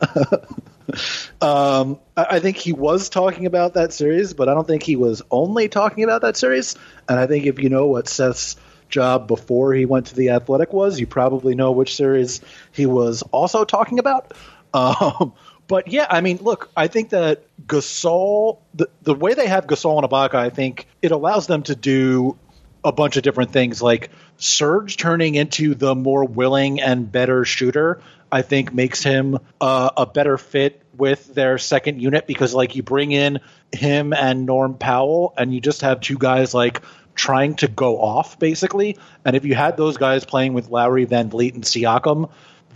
[1.42, 5.22] um, I think he was talking about that series, but I don't think he was
[5.30, 6.76] only talking about that series.
[7.08, 8.56] And I think if you know what Seth's
[8.90, 11.00] job before he went to the Athletic was.
[11.00, 12.40] You probably know which series
[12.72, 14.34] he was also talking about.
[14.72, 15.32] Um,
[15.70, 20.02] but yeah, I mean, look, I think that Gasol, the, the way they have Gasol
[20.02, 22.36] and Ibaka, I think it allows them to do
[22.82, 28.02] a bunch of different things like Serge turning into the more willing and better shooter.
[28.32, 32.82] I think makes him uh, a better fit with their second unit because like you
[32.82, 33.38] bring in
[33.70, 36.82] him and Norm Powell and you just have two guys like
[37.14, 38.98] trying to go off basically.
[39.24, 42.28] And if you had those guys playing with Lowry, VanVleet, and Siakam,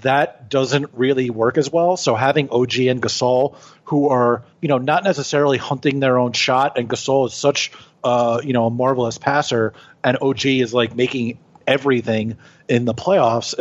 [0.05, 1.97] that doesn't really work as well.
[1.97, 6.79] So having OG and Gasol, who are you know not necessarily hunting their own shot,
[6.79, 11.39] and Gasol is such uh, you know a marvelous passer, and OG is like making
[11.67, 12.37] everything
[12.69, 13.55] in the playoffs,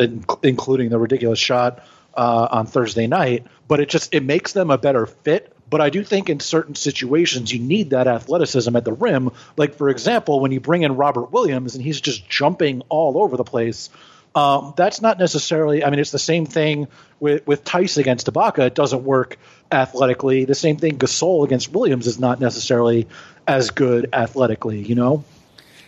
[0.44, 3.48] including the ridiculous shot uh, on Thursday night.
[3.68, 6.76] But it just it makes them a better fit but I do think in certain
[6.76, 9.32] situations you need that athleticism at the rim.
[9.58, 13.38] Like for example, when you bring in Robert Williams and he's just jumping all over
[13.38, 13.90] the place,
[14.36, 15.84] Um, that's not necessarily.
[15.84, 16.88] I mean, it's the same thing
[17.20, 18.68] with with Theis against Ibaka.
[18.68, 19.38] It doesn't work
[19.72, 20.46] athletically.
[20.46, 23.08] The same thing Gasol against Williams is not necessarily
[23.48, 24.82] as good athletically.
[24.82, 25.24] You know,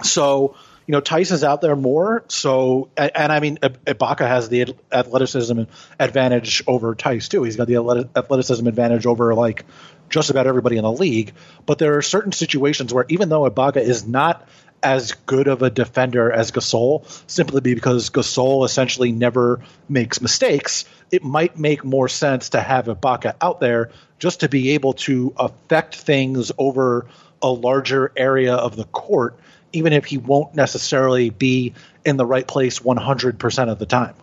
[0.04, 0.56] so
[0.86, 2.24] you know is out there more.
[2.28, 5.64] So and, and I mean Ibaka has the athleticism
[6.00, 7.44] advantage over Theis too.
[7.44, 9.66] He's got the athleticism advantage over like
[10.10, 11.34] just about everybody in the league.
[11.66, 14.48] But there are certain situations where even though Ibaka is not
[14.86, 21.24] as good of a defender as Gasol, simply because Gasol essentially never makes mistakes, it
[21.24, 25.96] might make more sense to have Ibaka out there just to be able to affect
[25.96, 27.08] things over
[27.42, 29.40] a larger area of the court,
[29.74, 31.74] even if he won't necessarily be
[32.06, 34.14] in the right place 100% of the time.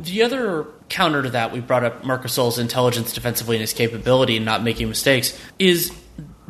[0.00, 4.36] The other counter to that, we brought up Marc Gasol's intelligence defensively and his capability
[4.36, 5.92] in not making mistakes, is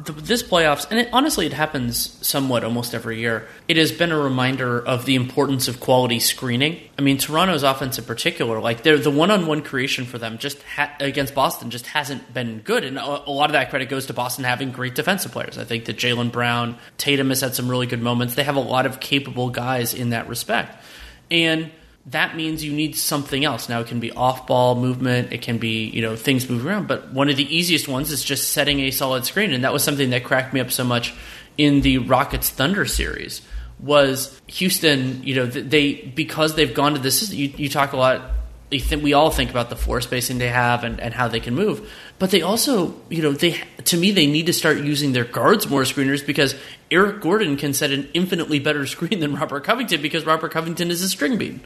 [0.04, 3.48] the, this playoffs, and it, honestly, it happens somewhat almost every year.
[3.66, 6.80] It has been a reminder of the importance of quality screening.
[6.96, 10.94] I mean, Toronto's offense in particular, like they're the one-on-one creation for them, just ha-
[11.00, 14.12] against Boston, just hasn't been good, and a, a, lot of that credit goes to
[14.12, 15.58] Boston having great defensive players.
[15.58, 18.36] I think that Jaylen Brown, Tatum has had some really good moments.
[18.36, 20.84] They have a lot of capable guys in that respect,
[21.30, 21.72] and
[22.10, 23.68] that means you need something else.
[23.68, 26.88] Now it can be off ball movement, it can be, you know, things moving around,
[26.88, 29.52] but one of the easiest ones is just setting a solid screen.
[29.52, 31.12] And that was something that cracked me up so much
[31.58, 33.42] in the Rockets Thunder series
[33.78, 38.32] was Houston, you know, they because they've gone to this you, you talk a lot
[38.70, 41.54] think, we all think about the floor spacing they have and, and how they can
[41.54, 41.90] move.
[42.18, 45.68] But they also, you know, they to me they need to start using their guards
[45.68, 46.54] more screeners because
[46.90, 51.02] Eric Gordon can set an infinitely better screen than Robert Covington because Robert Covington is
[51.02, 51.60] a string bean.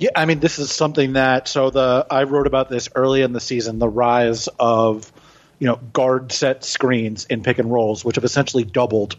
[0.00, 3.32] Yeah, I mean, this is something that so the I wrote about this early in
[3.32, 5.12] the season, the rise of
[5.58, 9.16] you know guard set screens in pick and rolls, which have essentially doubled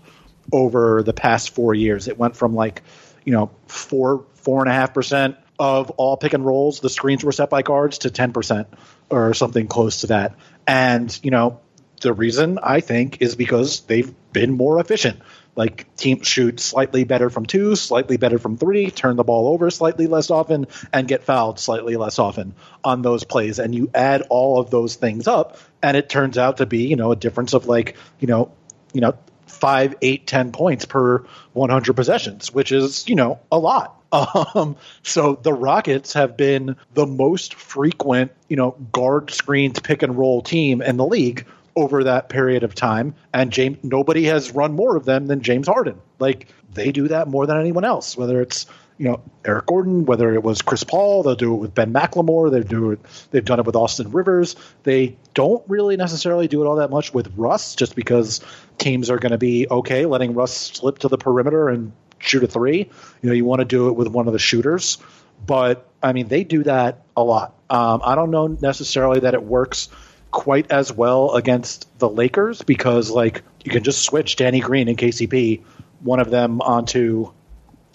[0.51, 2.07] over the past four years.
[2.09, 2.81] It went from like
[3.23, 7.23] you know four four and a half percent of all pick and rolls, the screens
[7.23, 8.65] were set by guards to 10%
[9.11, 10.33] or something close to that.
[10.65, 11.59] And, you know,
[12.01, 15.19] the reason I think is because they've been more efficient.
[15.55, 19.69] Like teams shoot slightly better from two, slightly better from three, turn the ball over
[19.69, 23.59] slightly less often, and get fouled slightly less often on those plays.
[23.59, 26.95] And you add all of those things up, and it turns out to be, you
[26.95, 28.51] know, a difference of like, you know,
[28.93, 33.97] you know, five, eight, ten points per 100 possessions, which is, you know, a lot.
[34.13, 40.17] Um, so the Rockets have been the most frequent, you know, guard screened pick and
[40.17, 43.15] roll team in the league over that period of time.
[43.33, 45.99] And James, nobody has run more of them than James Harden.
[46.19, 48.65] Like they do that more than anyone else, whether it's,
[48.97, 52.51] you know, Eric Gordon, whether it was Chris Paul, they'll do it with Ben McLemore,
[52.51, 52.99] they do it,
[53.31, 54.55] they've done it with Austin Rivers.
[54.83, 58.41] They don't really necessarily do it all that much with Russ just because
[58.77, 62.47] teams are going to be okay letting Russ slip to the perimeter and shoot a
[62.47, 62.89] three.
[63.21, 64.97] You know, you want to do it with one of the shooters.
[65.45, 67.55] But I mean, they do that a lot.
[67.69, 69.89] Um, I don't know necessarily that it works
[70.31, 74.97] quite as well against the Lakers because, like, you can just switch Danny Green and
[74.97, 75.61] KCP,
[75.99, 77.31] one of them onto,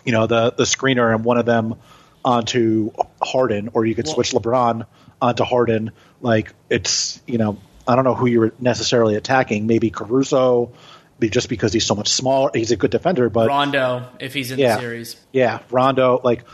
[0.05, 1.77] you know, the the screener, and one of them
[2.25, 4.87] onto Harden, or you could well, switch LeBron
[5.21, 5.93] onto Harden.
[6.21, 9.67] Like, it's you know, I don't know who you're necessarily attacking.
[9.67, 10.73] Maybe Caruso
[11.21, 12.51] just because he's so much smaller.
[12.53, 16.45] He's a good defender, but Rondo, if he's in yeah, the series, yeah, Rondo, like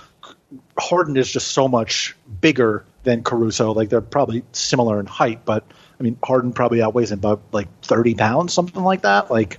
[0.79, 3.73] Harden is just so much bigger than Caruso.
[3.73, 5.65] Like they're probably similar in height, but
[5.99, 9.31] I mean Harden probably outweighs him by like thirty pounds, something like that.
[9.31, 9.59] Like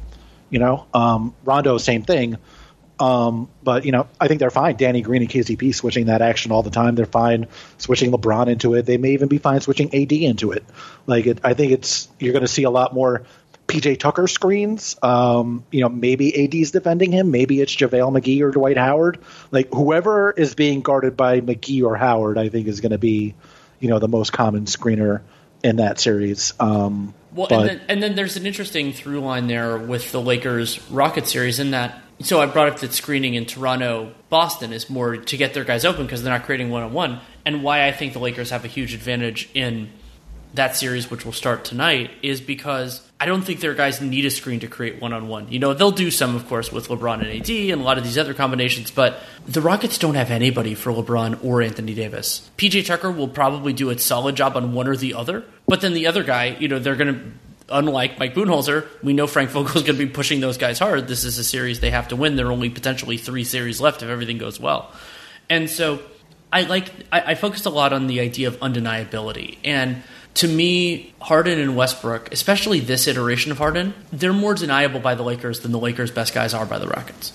[0.49, 2.37] you know, um, Rondo, same thing.
[2.99, 4.75] Um, but you know, I think they're fine.
[4.75, 6.95] Danny Green and KCP switching that action all the time.
[6.95, 8.85] They're fine switching LeBron into it.
[8.85, 10.63] They may even be fine switching AD into it.
[11.07, 13.23] Like it, I think it's you're going to see a lot more
[13.73, 14.95] PJ Tucker screens.
[15.01, 17.31] Um, you know, maybe AD's defending him.
[17.31, 19.19] Maybe it's JaVale McGee or Dwight Howard.
[19.51, 23.33] Like whoever is being guarded by McGee or Howard, I think is going to be,
[23.79, 25.21] you know, the most common screener
[25.63, 26.53] in that series.
[26.59, 30.21] Um, well, but, and, then, and then there's an interesting through line there with the
[30.21, 31.99] Lakers Rocket series in that.
[32.21, 35.83] So I brought up that screening in Toronto, Boston is more to get their guys
[35.83, 38.63] open because they're not creating one on one, and why I think the Lakers have
[38.63, 39.89] a huge advantage in
[40.53, 44.29] that series, which will start tonight, is because I don't think their guys need a
[44.29, 45.49] screen to create one on one.
[45.49, 48.03] You know, they'll do some, of course, with LeBron and AD and a lot of
[48.03, 52.51] these other combinations, but the Rockets don't have anybody for LeBron or Anthony Davis.
[52.57, 55.93] PJ Tucker will probably do a solid job on one or the other, but then
[55.93, 57.21] the other guy, you know, they're going to.
[57.69, 61.07] Unlike Mike Budenholzer, we know Frank Vogel is going to be pushing those guys hard.
[61.07, 62.35] This is a series they have to win.
[62.35, 64.91] There are only potentially three series left if everything goes well.
[65.49, 66.01] And so
[66.51, 69.59] I like I, I focused a lot on the idea of undeniability.
[69.63, 70.03] And
[70.35, 75.23] to me, Harden and Westbrook, especially this iteration of Harden, they're more deniable by the
[75.23, 77.33] Lakers than the Lakers' best guys are by the Rockets.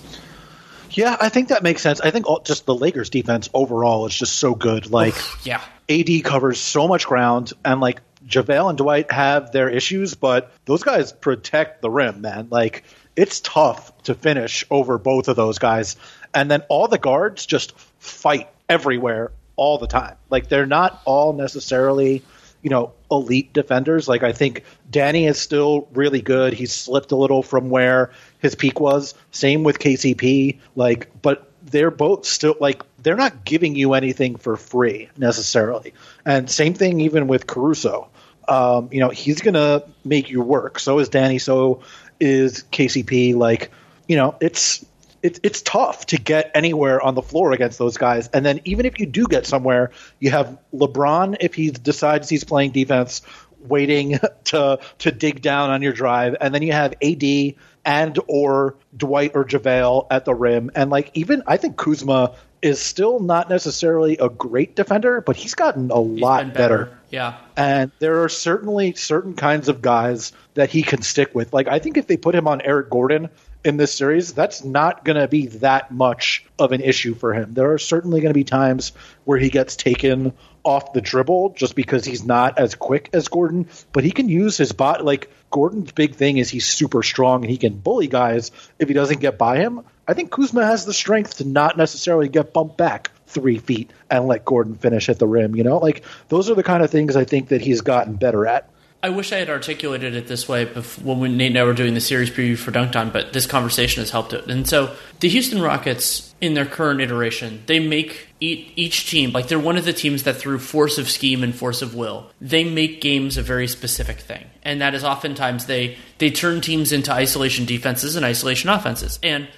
[0.91, 2.01] Yeah, I think that makes sense.
[2.01, 4.91] I think all, just the Lakers defense overall is just so good.
[4.91, 10.15] Like, yeah, AD covers so much ground, and like JaVale and Dwight have their issues,
[10.15, 12.49] but those guys protect the rim, man.
[12.51, 12.85] Like,
[13.17, 15.97] it's tough to finish over both of those guys.
[16.35, 20.17] And then all the guards just fight everywhere all the time.
[20.31, 22.23] Like, they're not all necessarily
[22.63, 24.09] you know, elite defenders.
[24.09, 26.53] Like I think Danny is still really good.
[26.53, 29.15] He's slipped a little from where his peak was.
[29.31, 30.59] Same with KCP.
[30.75, 35.95] Like, but they're both still like they're not giving you anything for free necessarily.
[36.25, 38.09] And same thing even with Caruso.
[38.49, 40.79] Um, you know, he's gonna make you work.
[40.79, 41.39] So is Danny.
[41.39, 41.83] So
[42.19, 43.35] is KCP.
[43.35, 43.71] Like,
[44.07, 44.85] you know, it's
[45.23, 48.29] it's it's tough to get anywhere on the floor against those guys.
[48.29, 49.91] And then even if you do get somewhere,
[50.21, 53.23] you have LeBron if he decides he's playing defense,
[53.61, 57.55] waiting to to dig down on your drive, and then you have AD
[57.85, 62.81] and or Dwight or JaVale at the rim, and like even I think Kuzma is
[62.81, 66.87] still not necessarily a great defender, but he's gotten a he's lot better.
[66.87, 66.99] better.
[67.11, 67.39] Yeah.
[67.57, 71.53] And there are certainly certain kinds of guys that he can stick with.
[71.53, 73.31] Like I think if they put him on Eric Gordon,
[73.65, 77.55] in this series, that's not going to be that much of an issue for him.
[77.55, 78.93] There are certainly going to be times
[79.25, 80.33] where he gets taken
[80.65, 84.57] off the dribble just because he's not as quick as Gordon, but he can use
[84.57, 85.05] his bot.
[85.05, 88.95] Like Gordon's big thing is he's super strong and he can bully guys if he
[88.95, 89.81] doesn't get by him.
[90.07, 94.27] I think Kuzma has the strength to not necessarily get bumped back three feet and
[94.27, 95.57] let Gordon finish at the rim.
[95.57, 98.47] You know, like those are the kind of things I think that he's gotten better
[98.47, 98.71] at.
[99.01, 101.95] I wish I had articulated it this way before, when Nate and I were doing
[101.95, 104.49] the series preview for Dunked On, but this conversation has helped it.
[104.49, 109.59] And so the Houston Rockets, in their current iteration, they make each team, like they're
[109.59, 113.01] one of the teams that through force of scheme and force of will, they make
[113.01, 114.47] games a very specific thing.
[114.65, 119.21] And that is oftentimes they, they turn teams into isolation defenses and isolation offenses.
[119.23, 119.49] And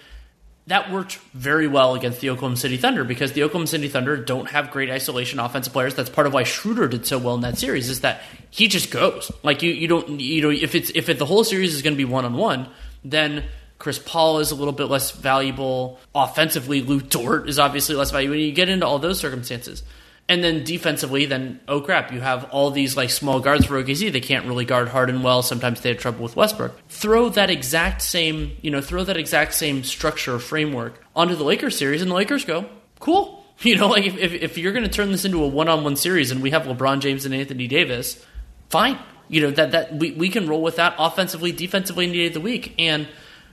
[0.71, 4.49] that worked very well against the Oklahoma City Thunder because the Oklahoma City Thunder don't
[4.51, 5.97] have great isolation offensive players.
[5.97, 8.93] That's part of why Schroeder did so well in that series is that he just
[8.93, 9.33] goes.
[9.43, 11.95] Like you, you don't, you know, if it's if it, the whole series is going
[11.95, 12.69] to be one on one,
[13.05, 13.47] then
[13.81, 16.83] Chris Paul is a little bit less valuable offensively.
[16.83, 18.37] Lu Dort is obviously less valuable.
[18.37, 19.83] When you get into all those circumstances,
[20.29, 24.13] and then defensively, then oh crap, you have all these like small guards for OKC.
[24.13, 25.43] They can't really guard Harden well.
[25.43, 26.79] Sometimes they have trouble with Westbrook.
[26.89, 31.77] Throw that exact same, you know, throw that exact same structure framework onto the Lakers
[31.77, 32.67] series, and the Lakers go
[33.01, 33.39] cool.
[33.63, 36.31] You know, like if, if, if you're going to turn this into a one-on-one series,
[36.31, 38.25] and we have LeBron James and Anthony Davis,
[38.71, 38.99] fine.
[39.29, 42.33] You know that that we, we can roll with that offensively, defensively, any day of
[42.33, 43.07] the week, and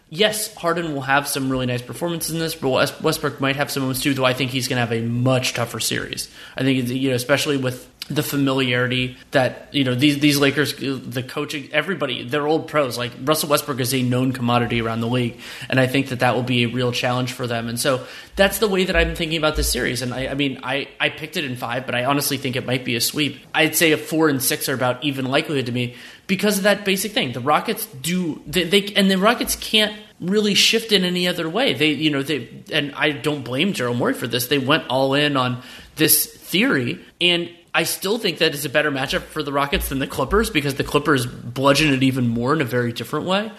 [0.09, 3.83] yes, Harden will have some really nice performances in this, but Westbrook might have some
[3.83, 4.13] moments too.
[4.13, 6.29] Though I think he's going to have a much tougher series.
[6.55, 11.23] I think you know, especially with the familiarity that you know these these Lakers, the
[11.23, 12.97] coaching, everybody, they're old pros.
[12.97, 15.39] Like Russell Westbrook is a known commodity around the league,
[15.69, 17.67] and I think that that will be a real challenge for them.
[17.67, 18.05] And so
[18.35, 20.01] that's the way that I'm thinking about this series.
[20.01, 22.65] And I, I mean, I I picked it in five, but I honestly think it
[22.65, 23.39] might be a sweep.
[23.53, 25.95] I'd say a four and six are about even likelihood to me
[26.27, 27.33] because of that basic thing.
[27.33, 31.73] The Rockets do they, they and the Rockets can't really shift in any other way.
[31.73, 34.47] They, you know, they and I don't blame Daryl Morey for this.
[34.47, 35.61] They went all in on
[35.95, 39.99] this theory, and I still think that it's a better matchup for the Rockets than
[39.99, 43.51] the Clippers because the Clippers bludgeon it even more in a very different way.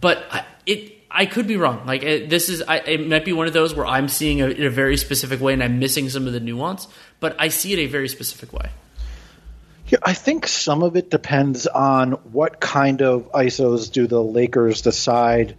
[0.00, 0.92] But I, it.
[1.10, 1.84] I could be wrong.
[1.84, 4.58] Like it, this is, I, it might be one of those where I'm seeing it
[4.58, 6.86] in a very specific way and I'm missing some of the nuance.
[7.18, 8.70] But I see it a very specific way.
[9.88, 14.82] Yeah, I think some of it depends on what kind of ISOs do the Lakers
[14.82, 15.56] decide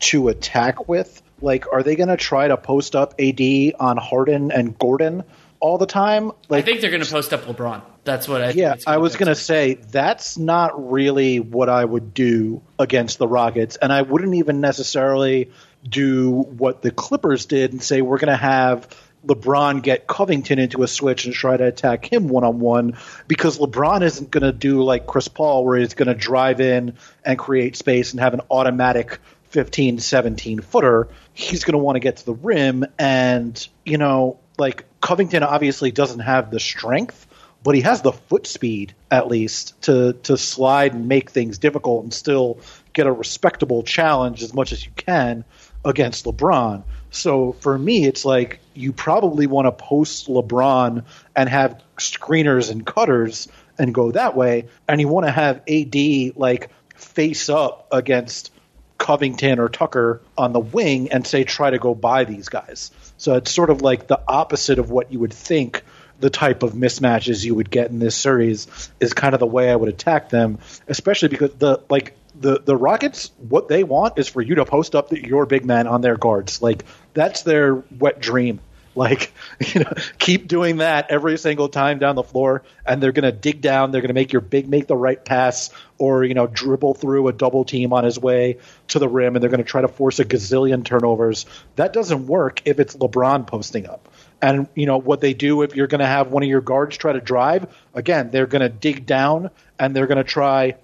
[0.00, 1.22] to attack with.
[1.40, 3.40] Like, are they going to try to post up AD
[3.80, 5.24] on Harden and Gordon
[5.60, 6.32] all the time?
[6.48, 7.82] Like, I think they're going to post up LeBron.
[8.04, 8.50] That's what I.
[8.50, 13.28] Yeah, I was going to say that's not really what I would do against the
[13.28, 15.50] Rockets, and I wouldn't even necessarily
[15.88, 18.88] do what the Clippers did and say we're going to have
[19.26, 22.96] LeBron get Covington into a switch and try to attack him one on one
[23.26, 26.94] because LeBron isn't going to do like Chris Paul where he's going to drive in
[27.24, 29.18] and create space and have an automatic
[29.50, 31.08] 15, 17 footer.
[31.32, 32.84] He's going to want to get to the rim.
[32.98, 37.26] And, you know, like Covington obviously doesn't have the strength,
[37.62, 42.04] but he has the foot speed at least to, to slide and make things difficult
[42.04, 42.58] and still
[42.92, 45.44] get a respectable challenge as much as you can
[45.84, 46.82] against LeBron.
[47.10, 51.04] So for me, it's like you probably want to post LeBron
[51.34, 53.48] and have screeners and cutters
[53.78, 54.66] and go that way.
[54.88, 58.52] And you want to have AD like face up against
[58.98, 62.90] Covington or Tucker on the wing and say try to go by these guys.
[63.18, 65.82] So it's sort of like the opposite of what you would think
[66.18, 69.70] the type of mismatches you would get in this series is kind of the way
[69.70, 70.58] I would attack them,
[70.88, 74.94] especially because the like the the Rockets what they want is for you to post
[74.94, 76.62] up your big man on their guards.
[76.62, 78.60] Like that's their wet dream.
[78.96, 79.32] Like,
[79.74, 83.32] you know, keep doing that every single time down the floor, and they're going to
[83.32, 83.90] dig down.
[83.90, 87.28] They're going to make your big make the right pass, or you know, dribble through
[87.28, 89.88] a double team on his way to the rim, and they're going to try to
[89.88, 91.46] force a gazillion turnovers.
[91.76, 94.08] That doesn't work if it's LeBron posting up.
[94.42, 96.96] And you know what they do if you're going to have one of your guards
[96.96, 97.74] try to drive.
[97.94, 100.76] Again, they're going to dig down and they're going to try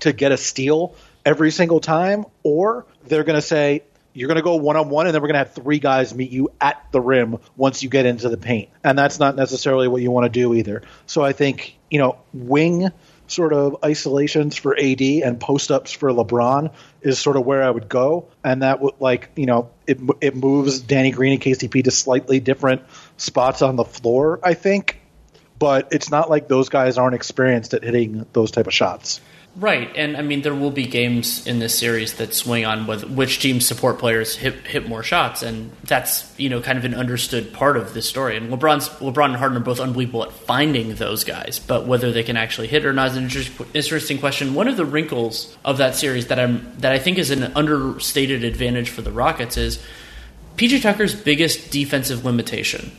[0.00, 0.94] to get a steal
[1.24, 3.82] every single time, or they're going to say,
[4.14, 6.14] you're going to go one on one, and then we're going to have three guys
[6.14, 8.70] meet you at the rim once you get into the paint.
[8.82, 10.82] And that's not necessarily what you want to do either.
[11.06, 12.90] So I think, you know, wing
[13.26, 17.70] sort of isolations for AD and post ups for LeBron is sort of where I
[17.70, 18.28] would go.
[18.44, 22.38] And that would, like, you know, it, it moves Danny Green and KCP to slightly
[22.38, 22.82] different
[23.16, 25.00] spots on the floor, I think.
[25.58, 29.20] But it's not like those guys aren't experienced at hitting those type of shots.
[29.56, 33.04] Right, and I mean there will be games in this series that swing on with
[33.04, 36.94] which team's support players hit hit more shots, and that's you know kind of an
[36.94, 38.36] understood part of this story.
[38.36, 42.24] And LeBron's LeBron and Harden are both unbelievable at finding those guys, but whether they
[42.24, 44.54] can actually hit or not is an interesting question.
[44.54, 48.42] One of the wrinkles of that series that I'm that I think is an understated
[48.42, 49.80] advantage for the Rockets is
[50.56, 52.90] PJ Tucker's biggest defensive limitation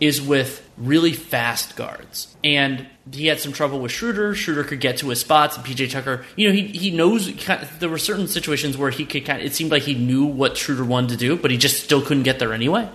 [0.00, 2.36] is with really fast guards.
[2.44, 4.34] And he had some trouble with Schroeder.
[4.34, 7.32] Schroeder could get to his spots, PJ Tucker, you know, he he knows.
[7.78, 9.40] There were certain situations where he could kind.
[9.40, 12.02] Of, it seemed like he knew what Schroeder wanted to do, but he just still
[12.02, 12.88] couldn't get there anyway.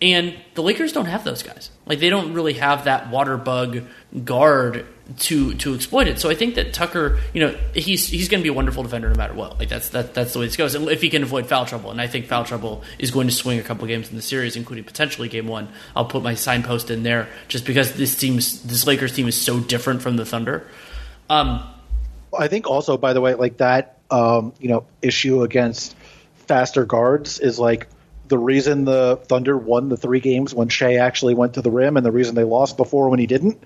[0.00, 1.70] And the Lakers don't have those guys.
[1.84, 3.82] Like they don't really have that water bug
[4.24, 4.86] guard
[5.16, 6.20] to to exploit it.
[6.20, 9.08] So I think that Tucker, you know, he's he's going to be a wonderful defender
[9.08, 9.58] no matter what.
[9.58, 10.76] Like that's that that's the way this goes.
[10.76, 13.34] And if he can avoid foul trouble, and I think foul trouble is going to
[13.34, 15.68] swing a couple games in the series, including potentially game one.
[15.96, 19.58] I'll put my signpost in there just because this team's this Lakers team is so
[19.58, 20.64] different from the Thunder.
[21.28, 21.68] Um,
[22.36, 25.96] I think also, by the way, like that, um, you know, issue against
[26.46, 27.88] faster guards is like
[28.28, 31.96] the reason the Thunder won the three games when Shai actually went to the rim,
[31.96, 33.62] and the reason they lost before when he didn't.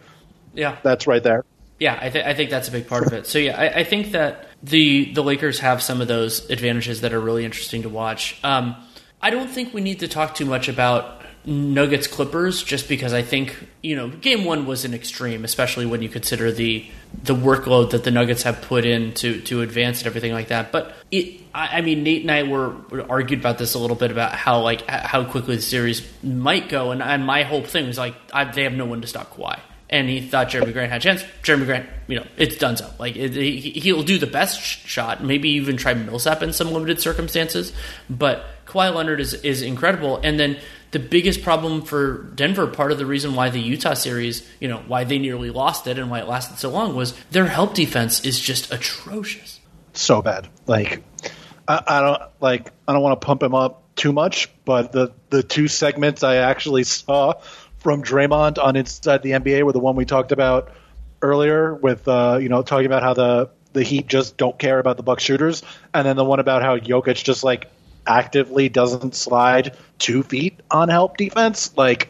[0.55, 1.45] Yeah, that's right there.
[1.79, 3.27] Yeah, I, th- I think that's a big part of it.
[3.27, 7.13] So yeah, I, I, think that the the Lakers have some of those advantages that
[7.13, 8.39] are really interesting to watch.
[8.45, 8.77] Um,
[9.21, 13.23] I don't think we need to talk too much about Nuggets Clippers just because I
[13.23, 16.89] think you know game one was an extreme, especially when you consider the
[17.25, 20.73] the workload that the Nuggets have put in to to advance and everything like that.
[20.73, 23.97] But it, I, I mean, Nate and I were, were, argued about this a little
[23.97, 27.87] bit about how like how quickly the series might go, and, and my whole thing
[27.87, 29.59] was like I, they have no one to stop Kawhi
[29.93, 31.23] and he thought Jerami Grant had a chance.
[31.43, 32.91] Jerami Grant, you know, it's done so.
[32.99, 36.99] Like it, he, will do the best shot, maybe even try Millsap in some limited
[36.99, 37.75] circumstances.
[38.09, 40.17] But Kawhi Leonard is is incredible.
[40.17, 40.59] And then
[40.93, 44.83] the biggest problem for Denver, part of the reason why the Utah series, you know,
[44.87, 48.25] why they nearly lost it and why it lasted so long was their help defense
[48.25, 49.59] is just atrocious.
[49.95, 50.49] So bad.
[50.67, 51.03] Like
[51.67, 52.71] I, I don't like.
[52.87, 56.37] I don't want to pump him up too much, but the the two segments I
[56.37, 57.35] actually saw
[57.79, 60.73] from Draymond on Inside the NBA were the one we talked about
[61.21, 64.99] earlier with uh, you know talking about how the the Heat just don't care about
[64.99, 65.63] the Buck shooters,
[65.95, 67.71] and then the one about how Jokic just like
[68.07, 71.77] actively doesn't slide two feet on help defense.
[71.77, 72.09] Like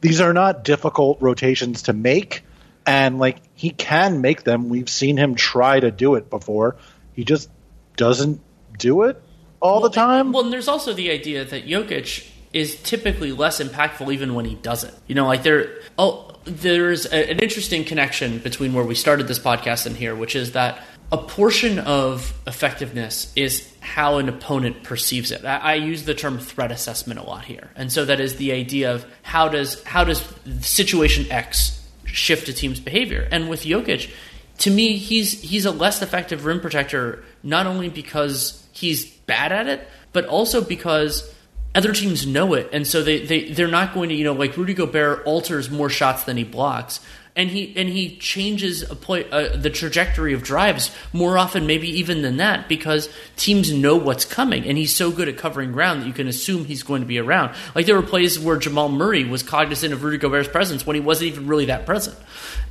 [0.00, 2.42] these are not difficult rotations to make,
[2.86, 4.68] and like he can make them.
[4.68, 6.76] We've seen him try to do it before.
[7.12, 7.50] He just
[7.96, 8.40] doesn't
[8.78, 9.22] do it
[9.60, 10.32] all well, the time.
[10.32, 14.54] well, and there's also the idea that Jokic is typically less impactful even when he
[14.56, 14.94] doesn't.
[15.06, 19.38] You know, like there oh there's a, an interesting connection between where we started this
[19.38, 20.82] podcast and here, which is that
[21.12, 25.44] a portion of effectiveness is how an opponent perceives it.
[25.44, 28.52] I, I, use the term threat assessment a lot here, and so that is the
[28.52, 30.22] idea of how does how does
[30.60, 33.28] situation X shift a team's behavior.
[33.30, 34.10] And with Jokic,
[34.58, 39.68] to me, he's he's a less effective rim protector not only because he's bad at
[39.68, 41.32] it, but also because
[41.74, 44.56] other teams know it, and so they, they they're not going to you know like
[44.56, 46.98] Rudy Gobert alters more shots than he blocks,
[47.36, 52.38] and he and he changes uh, the trajectory of drives more often, maybe even than
[52.38, 56.14] that, because teams know what's coming, and he's so good at covering ground that you
[56.14, 57.54] can assume he's going to be around.
[57.74, 61.00] Like there were plays where Jamal Murray was cognizant of Rudy Gobert's presence when he
[61.00, 62.16] wasn't even really that present.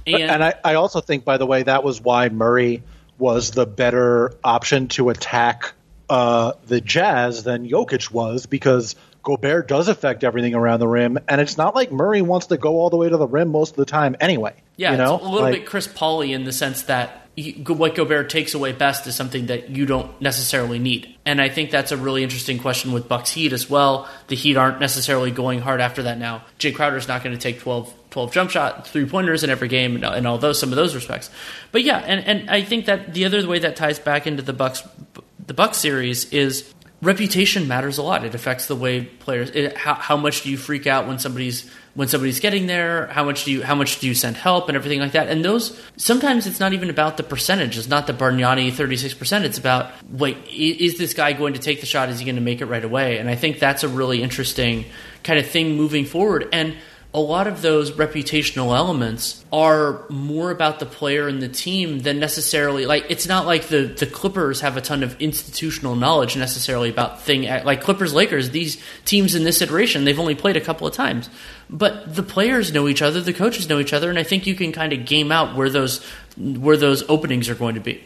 [0.08, 2.84] And, and I, I also think, by the way, that was why Murray
[3.18, 5.74] was the better option to attack
[6.10, 8.96] uh, the Jazz than Jokic was because
[9.26, 12.80] Gobert does affect everything around the rim, and it's not like Murray wants to go
[12.80, 14.54] all the way to the rim most of the time anyway.
[14.78, 15.20] Yeah, you know?
[15.20, 17.28] a little like, bit Chris Pauley in the sense that
[17.68, 21.72] what Gobert takes away best is something that you don't necessarily need, and I think
[21.72, 24.08] that's a really interesting question with Bucks Heat as well.
[24.28, 26.44] The Heat aren't necessarily going hard after that now.
[26.60, 29.96] Jae Crowder's not going to take 12, 12 jump shot three pointers in every game,
[29.96, 31.32] and, and all those some of those respects.
[31.72, 34.54] But yeah, and, and I think that the other way that ties back into the
[34.54, 34.84] Bucks
[35.48, 36.74] the Buck series is
[37.06, 38.26] reputation matters a lot.
[38.26, 39.50] It affects the way players.
[39.52, 43.08] It, how, how much do you freak out when somebody's when somebody's getting there?
[43.08, 45.30] How much do you how much do you send help and everything like that?
[45.30, 47.78] And those sometimes it's not even about the percentage.
[47.78, 49.46] It's not the Bargnani thirty six percent.
[49.46, 52.10] It's about wait, is this guy going to take the shot?
[52.10, 53.20] Is he going to make it right away?
[53.20, 54.86] And I think that's a really interesting
[55.24, 56.50] kind of thing moving forward.
[56.52, 56.76] And
[57.16, 62.20] a lot of those reputational elements are more about the player and the team than
[62.20, 66.90] necessarily like it's not like the the Clippers have a ton of institutional knowledge necessarily
[66.90, 70.86] about thing like Clippers Lakers these teams in this iteration they've only played a couple
[70.86, 71.30] of times.
[71.70, 74.54] But the players know each other the coaches know each other and I think you
[74.54, 76.06] can kind of game out where those
[76.36, 78.04] where those openings are going to be.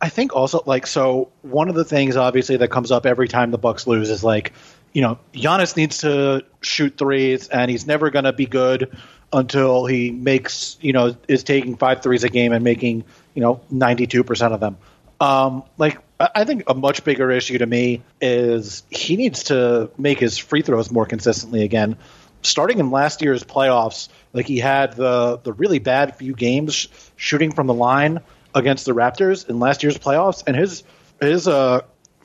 [0.00, 3.50] I think also like so one of the things obviously that comes up every time
[3.50, 4.52] the Bucks lose is like
[4.94, 8.96] you know, Giannis needs to shoot threes, and he's never going to be good
[9.32, 13.60] until he makes, you know, is taking five threes a game and making, you know,
[13.72, 14.78] 92% of them.
[15.20, 20.20] Um, like, I think a much bigger issue to me is he needs to make
[20.20, 21.96] his free throws more consistently again.
[22.42, 27.52] Starting in last year's playoffs, like he had the the really bad few games shooting
[27.52, 28.20] from the line
[28.54, 30.84] against the Raptors in last year's playoffs, and his
[31.20, 31.80] his uh,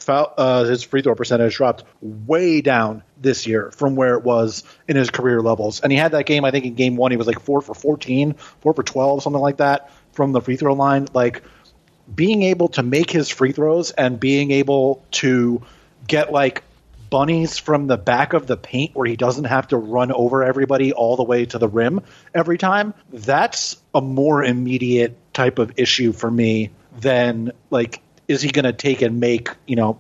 [0.10, 4.64] foul, uh, his free throw percentage dropped way down this year from where it was
[4.88, 5.82] in his career levels.
[5.82, 7.76] And he had that game, I think, in game one, he was like four for
[7.76, 11.08] 14, four for 12, something like that from the free throw line.
[11.14, 11.44] Like
[12.14, 15.62] being able to make his free throws and being able to
[16.08, 16.64] get like
[17.10, 20.94] bunnies from the back of the paint where he doesn't have to run over everybody
[20.94, 22.02] all the way to the rim
[22.34, 28.50] every time, that's a more immediate type of issue for me than like is he
[28.50, 30.00] going to take and make you know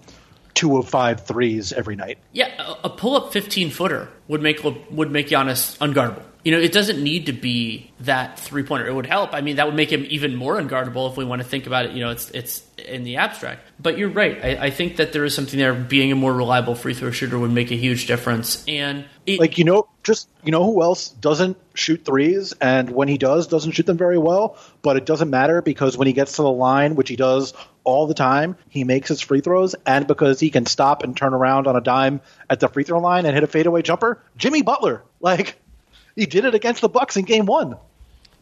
[0.53, 2.19] two of five threes every night?
[2.31, 6.23] Yeah, a pull up fifteen footer would make would make Giannis unguardable.
[6.45, 8.87] You know, it doesn't need to be that three pointer.
[8.87, 9.33] It would help.
[9.33, 11.85] I mean, that would make him even more unguardable if we want to think about
[11.85, 11.91] it.
[11.91, 13.61] You know, it's it's in the abstract.
[13.77, 14.39] But you're right.
[14.41, 15.73] I, I think that there is something there.
[15.73, 18.63] Being a more reliable free throw shooter would make a huge difference.
[18.67, 23.07] And it, like you know, just you know who else doesn't shoot threes, and when
[23.07, 24.57] he does, doesn't shoot them very well.
[24.81, 27.53] But it doesn't matter because when he gets to the line, which he does
[27.83, 31.33] all the time, he makes his free throws, and because he can stop and turn
[31.33, 34.61] around on a dime at the free throw line and hit a fadeaway jumper, Jimmy
[34.61, 35.55] Butler, like
[36.15, 37.77] he did it against the Bucks in Game One.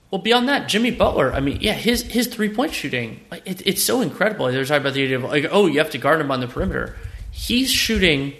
[0.10, 1.34] Well, beyond that, Jimmy Butler.
[1.34, 4.50] I mean, yeah, his his three point shooting, it, it's so incredible.
[4.52, 6.48] They're talking about the idea of like, oh, you have to guard him on the
[6.48, 6.96] perimeter.
[7.32, 8.34] He's shooting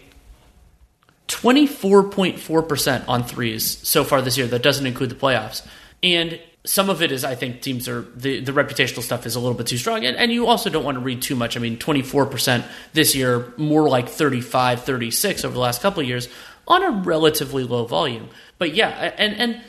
[1.28, 4.47] twenty four point four percent on threes so far this year.
[4.47, 5.65] That doesn't include the playoffs,
[6.01, 9.39] and some of it is I think teams are the, the reputational stuff is a
[9.39, 11.55] little bit too strong and, and you also don't want to read too much.
[11.55, 16.28] I mean 24% this year, more like 35, 36 over the last couple of years
[16.67, 18.30] on a relatively low volume.
[18.57, 19.61] But yeah, and and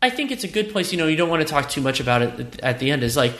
[0.00, 1.98] I think it's a good place, you know, you don't want to talk too much
[2.00, 3.34] about it at the end is like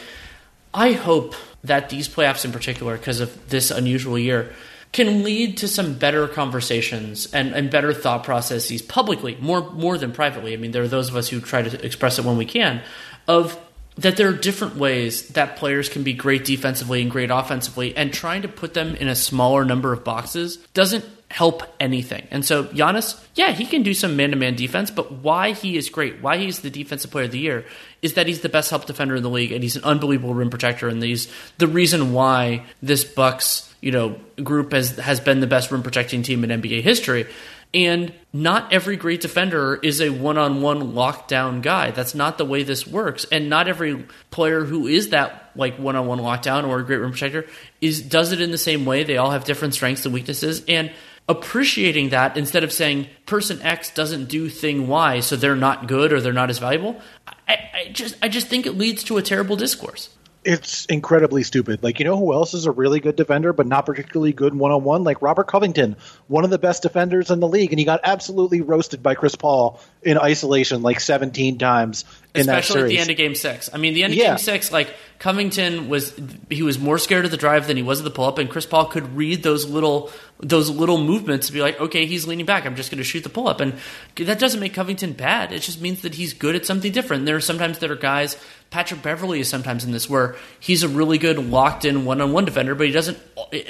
[0.75, 4.53] I hope that these playoffs in particular because of this unusual year
[4.97, 10.11] can lead to some better conversations and, and better thought processes publicly, more more than
[10.11, 10.55] privately.
[10.55, 12.81] I mean, there are those of us who try to express it when we can,
[13.29, 13.61] of
[13.99, 18.11] that there are different ways that players can be great defensively and great offensively, and
[18.11, 22.27] trying to put them in a smaller number of boxes doesn't help anything.
[22.31, 26.23] And so Giannis, yeah, he can do some man-to-man defense, but why he is great,
[26.23, 27.67] why he's the defensive player of the year,
[28.01, 30.49] is that he's the best help defender in the league, and he's an unbelievable rim
[30.51, 30.89] protector.
[30.89, 31.29] And he's
[31.59, 36.25] the reason why this Bucks, you know, group has has been the best rim protecting
[36.25, 37.25] team in NBA history.
[37.73, 41.93] And not every great defender is a one on one lockdown guy.
[41.93, 43.27] That's not the way this works.
[43.31, 46.97] And not every player who is that like one on one lockdown or a great
[46.97, 47.47] rim protector
[47.81, 49.05] is does it in the same way.
[49.05, 50.65] They all have different strengths and weaknesses.
[50.67, 50.91] And
[51.29, 56.13] appreciating that instead of saying person X doesn't do thing Y, so they're not good
[56.13, 57.01] or they're not as valuable,
[57.47, 60.09] I, I just I just think it leads to a terrible discourse
[60.47, 61.83] it's incredibly stupid.
[61.83, 64.71] Like, you know who else is a really good defender, but not particularly good one
[64.71, 65.03] on one?
[65.03, 65.97] Like Robert Covington,
[66.29, 69.35] one of the best defenders in the league, and he got absolutely roasted by Chris
[69.35, 73.71] Paul in isolation like 17 times in especially at the end of game six.
[73.73, 74.29] I mean, the end of yeah.
[74.29, 76.19] game six, like Covington was
[76.49, 78.49] he was more scared of the drive than he was of the pull up, and
[78.49, 82.47] Chris Paul could read those little those little movements to be like, okay, he's leaning
[82.47, 82.67] back.
[82.67, 83.75] I'm just going to shoot the pull up, and
[84.17, 85.53] that doesn't make Covington bad.
[85.53, 87.23] It just means that he's good at something different.
[87.23, 88.37] And there are sometimes there are guys.
[88.71, 92.33] Patrick Beverley is sometimes in this where he's a really good locked in one on
[92.33, 93.19] one defender, but he doesn't,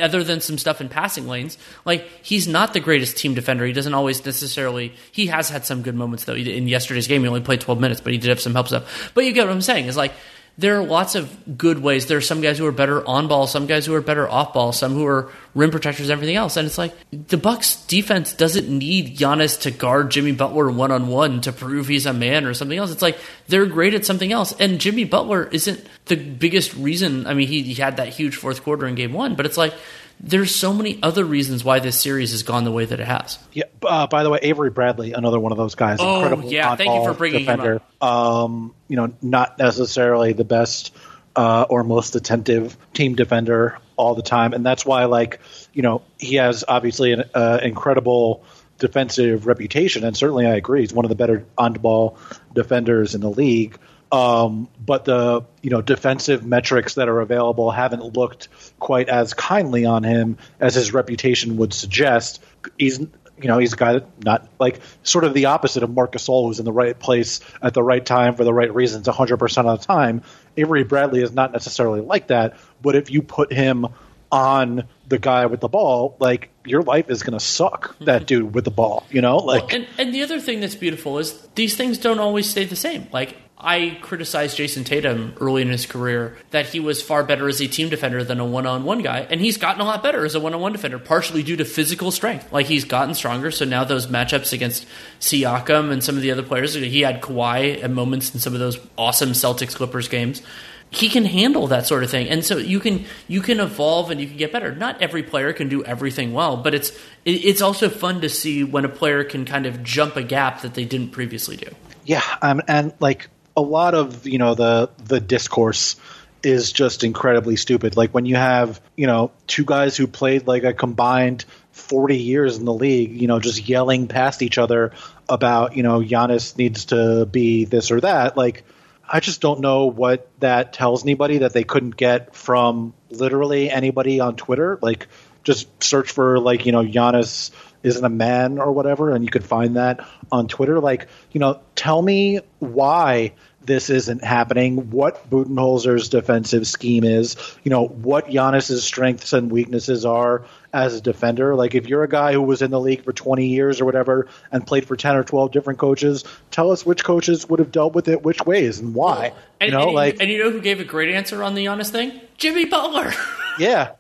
[0.01, 3.67] other than some stuff in passing lanes, like he's not the greatest team defender.
[3.67, 4.95] He doesn't always necessarily.
[5.13, 6.35] He has had some good moments though.
[6.35, 9.13] In yesterday's game, he only played 12 minutes, but he did have some help stuff.
[9.15, 10.13] But you get what I'm saying is like
[10.59, 12.07] there are lots of good ways.
[12.07, 14.55] There are some guys who are better on ball, some guys who are better off
[14.55, 16.57] ball, some who are rim protectors, everything else.
[16.57, 21.09] And it's like the Bucks defense doesn't need Giannis to guard Jimmy Butler one on
[21.09, 22.91] one to prove he's a man or something else.
[22.91, 24.55] It's like they're great at something else.
[24.59, 27.27] And Jimmy Butler isn't the biggest reason.
[27.27, 29.75] I mean, he, he had that huge fourth quarter in game one, but it's like
[30.21, 33.39] there's so many other reasons why this series has gone the way that it has.
[33.53, 33.65] Yeah.
[33.83, 35.99] Uh, by the way, Avery Bradley, another one of those guys.
[36.01, 37.83] Oh, incredible yeah, thank you for bringing him defender.
[38.01, 40.95] Um, you know, not necessarily the best
[41.35, 45.41] uh, or most attentive team defender all the time, and that's why, like,
[45.73, 48.45] you know, he has obviously an uh, incredible
[48.79, 52.19] defensive reputation, and certainly I agree, he's one of the better on-ball
[52.55, 53.79] defenders in the league.
[54.13, 58.49] Um, but the you know defensive metrics that are available haven't looked
[58.79, 62.43] quite as kindly on him as his reputation would suggest.
[62.79, 66.13] He's you know he's a guy that not like sort of the opposite of Marc
[66.13, 69.39] Gasol, who's in the right place at the right time for the right reasons 100
[69.39, 70.23] percent of the time.
[70.57, 73.87] Avery Bradley is not necessarily like that, but if you put him
[74.31, 77.97] on the guy with the ball, like your life is going to suck.
[78.01, 79.69] That dude with the ball, you know, like.
[79.69, 82.77] Well, and, and the other thing that's beautiful is these things don't always stay the
[82.77, 83.07] same.
[83.13, 87.61] Like I criticized Jayson Tatum early in his career that he was far better as
[87.63, 90.41] a team defender than a one-on-one guy, and he's gotten a lot better as a
[90.41, 92.53] one-on-one defender, partially due to physical strength.
[92.53, 94.87] Like he's gotten stronger, so now those matchups against
[95.21, 98.61] Siakam and some of the other players, he had Kawhi at moments in some of
[98.61, 100.43] those awesome Celtics Clippers games.
[100.91, 104.21] He can handle that sort of thing, and so you can you can evolve and
[104.21, 104.73] you can get better.
[104.73, 106.93] Not every player can do everything well, but it's
[107.25, 110.75] it's also fun to see when a player can kind of jump a gap that
[110.75, 111.69] they didn't previously do.
[112.05, 115.97] Yeah, um, and like a lot of you know the the discourse
[116.43, 117.97] is just incredibly stupid.
[117.97, 122.59] Like when you have you know two guys who played like a combined forty years
[122.59, 124.93] in the league, you know, just yelling past each other
[125.29, 128.37] about you know Giannis needs to be this or that.
[128.37, 128.65] Like
[129.09, 134.21] I just don't know what that tells anybody that they couldn't get from literally anybody
[134.21, 134.79] on Twitter.
[134.83, 135.09] Like
[135.45, 137.51] just search for like you know Giannis
[137.87, 140.81] isn't a man or whatever, and you could find that on Twitter.
[140.81, 143.33] Like you know, tell me why
[143.67, 150.05] this isn't happening, what Budenholzer's defensive scheme is, you know, what Giannis's strengths and weaknesses
[150.05, 151.55] are as a defender.
[151.55, 154.29] Like if you're a guy who was in the league for 20 years or whatever
[154.53, 157.95] and played for 10 or 12 different coaches, tell us which coaches would have dealt
[157.95, 159.33] with it which ways and why.
[159.35, 161.55] Oh, and, you know, and, like and you know who gave a great answer on
[161.55, 162.21] the Giannis thing?
[162.39, 163.13] Jimmy Butler.
[163.59, 163.93] yeah.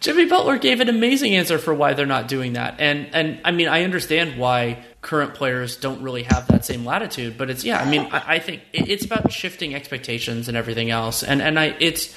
[0.00, 2.76] Jimmy Butler gave an amazing answer for why they're not doing that.
[2.80, 7.38] And and I mean I understand why current players don't really have that same latitude,
[7.38, 11.22] but it's yeah, I mean I, I think it's about shifting expectations and everything else.
[11.22, 12.16] And and I it's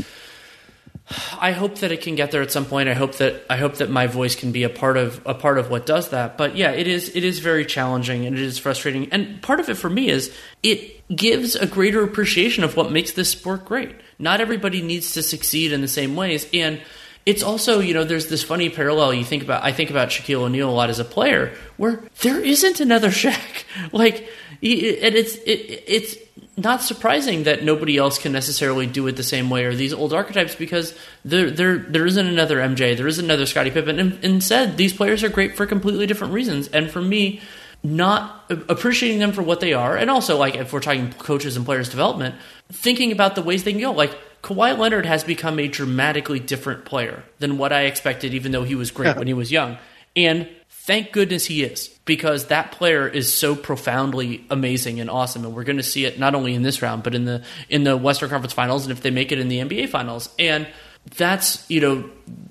[1.40, 2.88] I hope that it can get there at some point.
[2.88, 5.58] I hope that I hope that my voice can be a part of a part
[5.58, 6.38] of what does that.
[6.38, 9.12] But yeah, it is it is very challenging and it is frustrating.
[9.12, 13.12] And part of it for me is it gives a greater appreciation of what makes
[13.14, 13.96] this sport great.
[14.20, 16.80] Not everybody needs to succeed in the same ways and
[17.26, 20.42] it's also you know there's this funny parallel you think about I think about Shaquille
[20.42, 23.64] O'Neal a lot as a player where there isn't another Shaq.
[23.92, 24.28] Like
[24.62, 26.16] and it's it, it's
[26.58, 30.14] not surprising that nobody else can necessarily do it the same way or these old
[30.14, 30.94] archetypes because
[31.24, 34.00] there there there isn't another MJ there isn't another Scottie Pippen.
[34.00, 36.68] And instead these players are great for completely different reasons.
[36.68, 37.42] And for me
[37.82, 41.66] not appreciating them for what they are and also like if we're talking coaches and
[41.66, 42.36] players development
[42.70, 43.92] thinking about the ways they can go.
[43.92, 48.64] Like Kawhi Leonard has become a dramatically different player than what I expected, even though
[48.64, 49.78] he was great when he was young.
[50.16, 55.46] And thank goodness he is, because that player is so profoundly amazing and awesome.
[55.46, 57.84] And we're going to see it not only in this round, but in the in
[57.84, 60.30] the Western Conference Finals, and if they make it in the NBA Finals.
[60.40, 60.68] And
[61.16, 62.10] that's you know,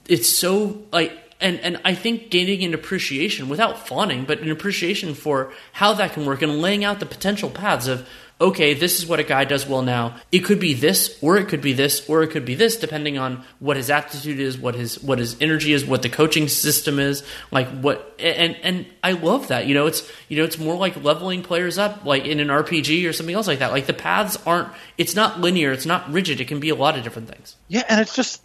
[0.08, 1.12] it's so like.
[1.40, 6.12] And, and I think gaining an appreciation without fawning, but an appreciation for how that
[6.12, 8.08] can work and laying out the potential paths of
[8.40, 10.16] okay, this is what a guy does well now.
[10.30, 13.18] It could be this, or it could be this, or it could be this, depending
[13.18, 16.98] on what his aptitude is, what his what his energy is, what the coaching system
[16.98, 18.14] is, like what.
[18.18, 19.66] And and I love that.
[19.66, 23.08] You know, it's you know it's more like leveling players up, like in an RPG
[23.08, 23.72] or something else like that.
[23.72, 24.68] Like the paths aren't.
[24.96, 25.72] It's not linear.
[25.72, 26.40] It's not rigid.
[26.40, 27.56] It can be a lot of different things.
[27.68, 28.42] Yeah, and it's just.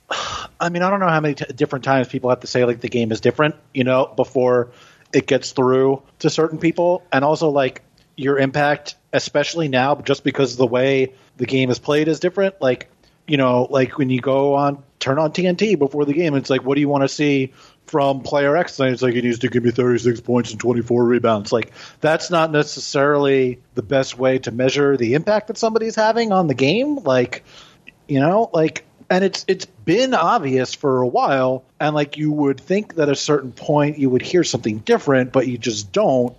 [0.60, 2.82] I mean, I don't know how many t- different times people have to say like
[2.82, 3.56] the game is different.
[3.74, 4.72] You know, before
[5.14, 7.84] it gets through to certain people, and also like
[8.16, 12.62] your impact, especially now, just because the way the game is played is different.
[12.62, 12.90] Like,
[13.28, 16.64] you know, like when you go on, turn on TNT before the game, it's like,
[16.64, 17.54] what do you want to see
[17.86, 18.80] from player X?
[18.80, 21.52] And it's like, he needs to give me 36 points and 24 rebounds.
[21.54, 26.48] Like, that's not necessarily the best way to measure the impact that somebody's having on
[26.48, 26.98] the game.
[26.98, 27.44] Like,
[28.08, 32.60] you know, like, and it's it's been obvious for a while, and like you would
[32.60, 36.36] think that at a certain point you would hear something different, but you just don't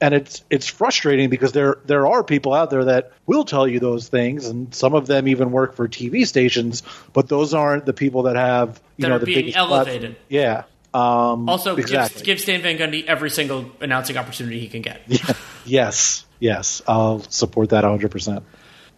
[0.00, 3.80] and it's it's frustrating because there there are people out there that will tell you
[3.80, 6.82] those things, and some of them even work for TV stations,
[7.12, 10.00] but those aren't the people that have you that know are the being elevated.
[10.00, 10.16] Platform.
[10.28, 10.62] Yeah.
[10.94, 12.18] Um, Also, exactly.
[12.20, 15.02] give, give Stan Van Gundy every single announcing opportunity he can get.
[15.66, 18.10] yes, yes, I'll support that 100.
[18.10, 18.44] percent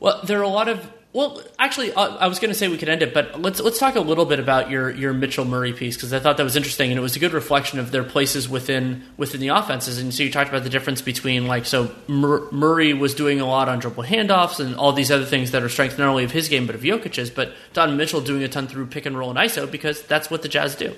[0.00, 2.76] Well, there are a lot of Well, actually, uh, I was going to say we
[2.76, 5.72] could end it, but let's let's talk a little bit about your your Mitchell Murray
[5.72, 8.04] piece because I thought that was interesting and it was a good reflection of their
[8.04, 9.98] places within within the offenses.
[9.98, 13.46] And so you talked about the difference between like so Mur- Murray was doing a
[13.46, 16.30] lot on dribble handoffs and all these other things that are strengths not only of
[16.32, 19.30] his game but of Jokic's, but Don Mitchell doing a ton through pick and roll
[19.30, 20.94] and ISO because that's what the Jazz do.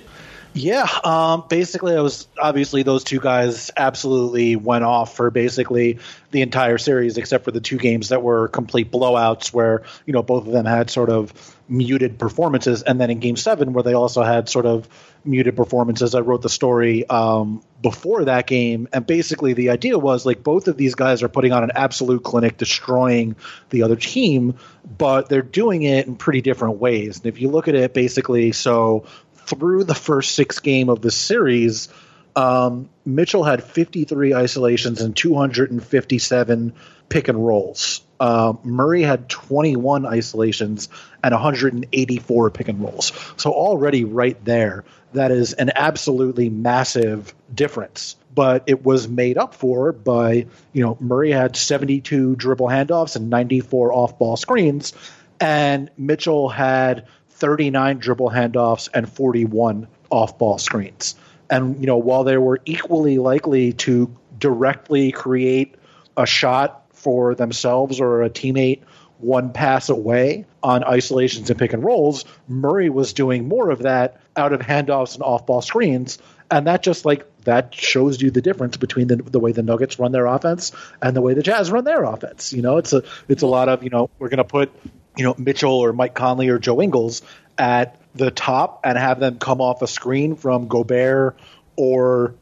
[0.53, 5.99] Yeah, um, basically, I was obviously those two guys absolutely went off for basically
[6.31, 10.23] the entire series, except for the two games that were complete blowouts, where you know
[10.23, 13.93] both of them had sort of muted performances, and then in Game Seven, where they
[13.93, 14.89] also had sort of
[15.23, 16.15] muted performances.
[16.15, 20.67] I wrote the story um, before that game, and basically the idea was like both
[20.67, 23.37] of these guys are putting on an absolute clinic, destroying
[23.69, 24.57] the other team,
[24.97, 27.19] but they're doing it in pretty different ways.
[27.19, 29.05] And if you look at it, basically, so
[29.45, 31.89] through the first six game of the series,
[32.35, 36.73] um, Mitchell had 53 isolations and 257
[37.09, 38.01] pick and rolls.
[38.19, 40.87] Uh, Murray had 21 isolations
[41.23, 43.11] and 184 pick and rolls.
[43.35, 48.15] So already right there, that is an absolutely massive difference.
[48.33, 53.29] But it was made up for by, you know, Murray had 72 dribble handoffs and
[53.29, 54.93] 94 off ball screens,
[55.41, 57.07] and Mitchell had
[57.41, 61.15] 39 dribble handoffs and 41 off ball screens.
[61.49, 65.75] And, you know, while they were equally likely to directly create
[66.15, 68.83] a shot for themselves or a teammate
[69.17, 74.21] one pass away on isolations and pick and rolls, Murray was doing more of that
[74.35, 76.19] out of handoffs and off ball screens.
[76.51, 79.97] And that just like that shows you the difference between the, the way the Nuggets
[79.97, 80.71] run their offense
[81.01, 82.53] and the way the Jazz run their offense.
[82.53, 84.71] You know, it's a it's a lot of you know we're going to put
[85.17, 87.21] you know Mitchell or Mike Conley or Joe Ingles
[87.57, 91.37] at the top and have them come off a screen from Gobert
[91.75, 92.35] or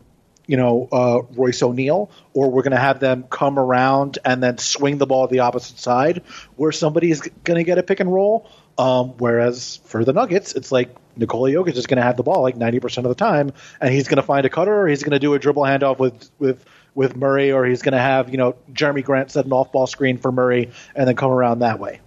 [0.48, 4.58] you know uh, Royce O'Neale, or we're going to have them come around and then
[4.58, 6.24] swing the ball the opposite side
[6.56, 8.50] where somebody is going to get a pick and roll.
[8.78, 12.42] Um, whereas for the Nuggets, it's like Nikola Jokic is going to have the ball
[12.42, 15.04] like ninety percent of the time, and he's going to find a cutter, or he's
[15.04, 16.66] going to do a dribble handoff with with
[16.96, 19.86] with Murray, or he's going to have you know Jerami Grant set an off ball
[19.86, 22.00] screen for Murray and then come around that way.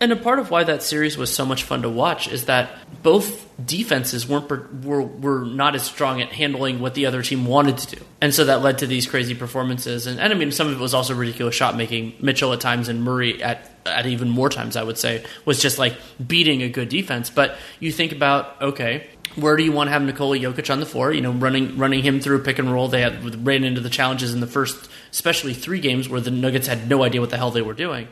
[0.00, 2.70] And a part of why that series was so much fun to watch is that
[3.02, 7.78] both defenses weren't were were not as strong at handling what the other team wanted
[7.78, 10.06] to do, and so that led to these crazy performances.
[10.06, 12.14] And, and I mean, some of it was also ridiculous shot making.
[12.20, 15.80] Mitchell at times and Murray at at even more times, I would say, was just
[15.80, 17.28] like beating a good defense.
[17.28, 20.86] But you think about okay, where do you want to have Nikola Jokic on the
[20.86, 21.12] floor?
[21.12, 22.86] You know, running running him through pick and roll.
[22.86, 26.68] They had ran into the challenges in the first, especially three games where the Nuggets
[26.68, 28.06] had no idea what the hell they were doing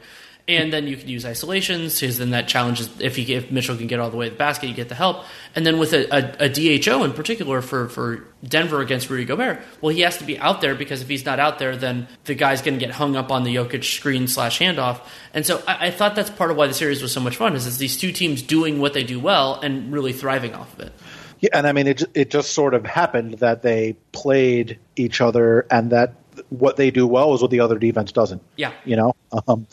[0.49, 3.89] and then you can use isolations because then that challenges if he if Mitchell can
[3.89, 5.25] get all the way to the basket, you get the help.
[5.57, 9.61] And then with a, a, a, DHO in particular for for Denver against Rudy Gobert,
[9.81, 12.35] well, he has to be out there because if he's not out there, then the
[12.35, 15.01] guy's going to get hung up on the Jokic screen slash handoff.
[15.35, 17.57] And so I, I, thought that's part of why the series was so much fun
[17.57, 20.87] is it's these two teams doing what they do well and really thriving off of
[20.87, 20.93] it.
[21.41, 25.67] Yeah, and I mean it it just sort of happened that they played each other
[25.73, 26.15] and that
[26.51, 28.43] what they do well is what the other defense doesn't.
[28.57, 29.17] Yeah, you know.
[29.49, 29.67] Um,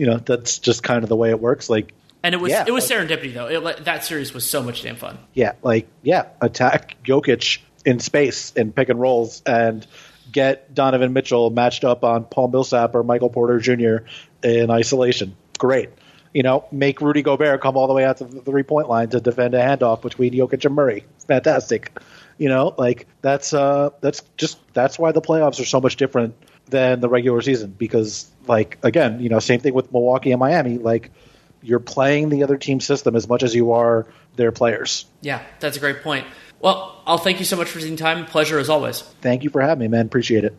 [0.00, 1.68] you know that's just kind of the way it works.
[1.68, 1.92] Like,
[2.22, 3.68] and it was yeah, it was like, serendipity though.
[3.68, 5.18] It, that series was so much damn fun.
[5.34, 9.86] Yeah, like yeah, attack Jokic in space in pick and rolls and
[10.32, 14.06] get Donovan Mitchell matched up on Paul Millsap or Michael Porter Jr.
[14.42, 15.36] in isolation.
[15.58, 15.90] Great.
[16.32, 19.10] You know, make Rudy Gobert come all the way out to the three point line
[19.10, 21.04] to defend a handoff between Jokic and Murray.
[21.28, 22.00] Fantastic.
[22.38, 26.36] You know, like that's uh that's just that's why the playoffs are so much different
[26.70, 30.78] than the regular season because like again, you know, same thing with Milwaukee and Miami.
[30.78, 31.10] Like
[31.62, 34.06] you're playing the other team's system as much as you are
[34.36, 35.06] their players.
[35.20, 36.26] Yeah, that's a great point.
[36.60, 38.26] Well, I'll thank you so much for taking time.
[38.26, 39.00] Pleasure as always.
[39.00, 40.06] Thank you for having me, man.
[40.06, 40.54] Appreciate it.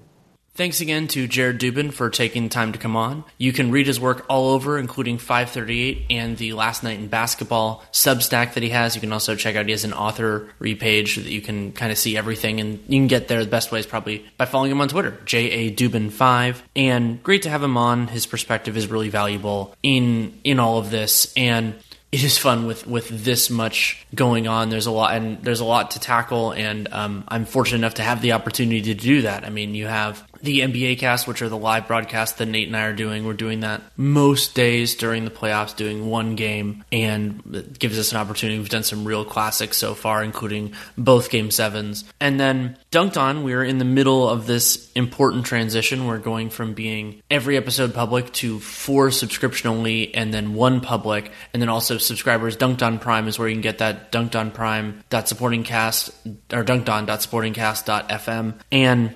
[0.53, 3.23] Thanks again to Jared Dubin for taking the time to come on.
[3.37, 7.85] You can read his work all over, including 538 and the Last Night in Basketball
[7.93, 8.93] Substack that he has.
[8.93, 11.97] You can also check out he has an author page that you can kind of
[11.97, 13.41] see everything, and you can get there.
[13.45, 16.61] The best way is probably by following him on Twitter, J A Dubin5.
[16.75, 18.07] And great to have him on.
[18.07, 21.75] His perspective is really valuable in in all of this, and
[22.11, 24.69] it is fun with with this much going on.
[24.69, 28.03] There's a lot, and there's a lot to tackle, and um, I'm fortunate enough to
[28.03, 29.45] have the opportunity to do that.
[29.45, 32.77] I mean, you have the NBA cast, which are the live broadcasts that Nate and
[32.77, 33.25] I are doing.
[33.25, 38.11] We're doing that most days during the playoffs, doing one game, and it gives us
[38.11, 38.57] an opportunity.
[38.59, 42.03] We've done some real classics so far, including both game sevens.
[42.19, 46.05] And then Dunked On, we're in the middle of this important transition.
[46.05, 51.31] We're going from being every episode public to four subscription only, and then one public,
[51.53, 52.57] and then also subscribers.
[52.57, 56.09] Dunked On Prime is where you can get that Dunked On Prime dot supporting cast
[56.51, 59.15] or dunked on dot supporting cast dot fm and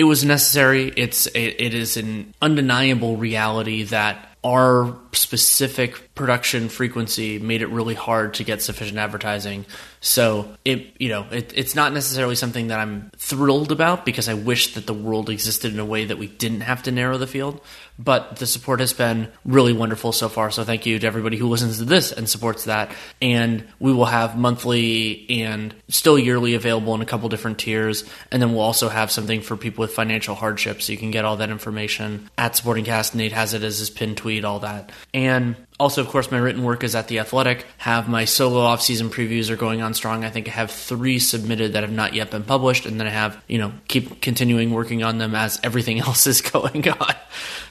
[0.00, 0.88] it was necessary.
[0.96, 7.94] It's it, it is an undeniable reality that our specific production frequency made it really
[7.94, 9.64] hard to get sufficient advertising.
[10.00, 14.34] So it, you know, it, it's not necessarily something that I'm thrilled about because I
[14.34, 17.26] wish that the world existed in a way that we didn't have to narrow the
[17.26, 17.60] field.
[17.98, 20.50] But the support has been really wonderful so far.
[20.50, 22.92] So thank you to everybody who listens to this and supports that.
[23.20, 28.04] And we will have monthly and still yearly available in a couple different tiers.
[28.32, 30.80] And then we'll also have something for people with financial hardship.
[30.80, 33.14] So you can get all that information at Supporting Cast.
[33.14, 34.90] Nate has it as his pinned tweet, all that.
[35.12, 37.66] And also, of course, my written work is at The Athletic.
[37.78, 40.24] Have my solo off-season previews are going on strong.
[40.24, 43.10] I think I have three submitted that have not yet been published, and then I
[43.10, 47.14] have, you know, keep continuing working on them as everything else is going on.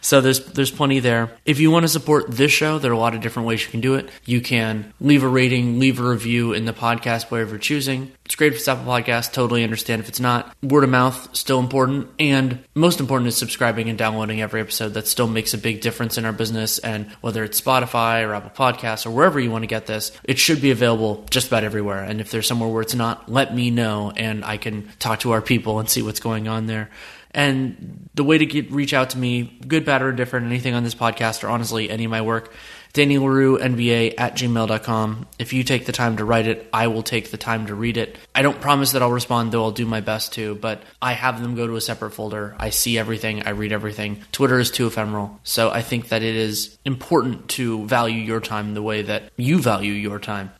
[0.01, 1.31] So there's there's plenty there.
[1.45, 3.69] If you want to support this show, there are a lot of different ways you
[3.69, 4.09] can do it.
[4.25, 8.11] You can leave a rating, leave a review in the podcast player you're choosing.
[8.25, 9.33] It's great it's Apple Podcast.
[9.33, 10.55] Totally understand if it's not.
[10.63, 14.93] Word of mouth still important, and most important is subscribing and downloading every episode.
[14.93, 16.79] That still makes a big difference in our business.
[16.79, 17.57] And whether it's
[17.99, 21.25] Spotify or Apple Podcasts or wherever you want to get this, it should be available
[21.29, 22.03] just about everywhere.
[22.03, 25.31] And if there's somewhere where it's not, let me know, and I can talk to
[25.31, 26.89] our people and see what's going on there.
[27.31, 30.83] And the way to get reach out to me, good, bad, or different, anything on
[30.83, 32.51] this podcast, or honestly any of my work,
[32.93, 35.27] Danny Leroux, NBA at gmail.com.
[35.37, 37.97] If you take the time to write it, I will take the time to read
[37.97, 38.17] it.
[38.33, 41.41] I don't promise that I'll respond, though I'll do my best to, but I have
[41.41, 42.55] them go to a separate folder.
[42.57, 44.23] I see everything, I read everything.
[44.31, 45.39] Twitter is too ephemeral.
[45.43, 49.59] So I think that it is important to value your time the way that you
[49.59, 50.51] value your time.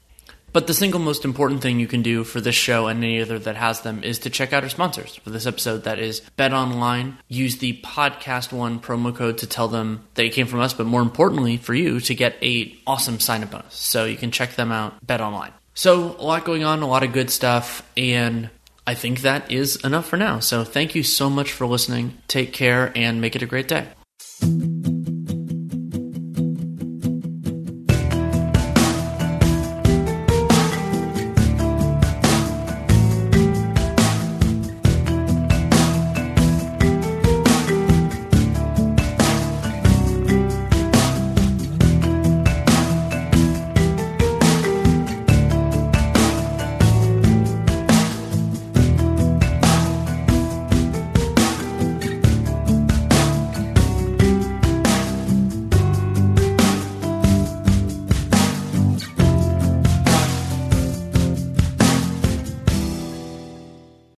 [0.51, 3.39] But the single most important thing you can do for this show and any other
[3.39, 5.83] that has them is to check out our sponsors for this episode.
[5.83, 7.17] That is Bet Online.
[7.27, 10.85] Use the Podcast One promo code to tell them that it came from us, but
[10.85, 13.75] more importantly for you to get a awesome sign up bonus.
[13.75, 15.05] So you can check them out.
[15.05, 15.53] Bet Online.
[15.73, 18.49] So a lot going on, a lot of good stuff, and
[18.85, 20.39] I think that is enough for now.
[20.39, 22.17] So thank you so much for listening.
[22.27, 23.87] Take care and make it a great day.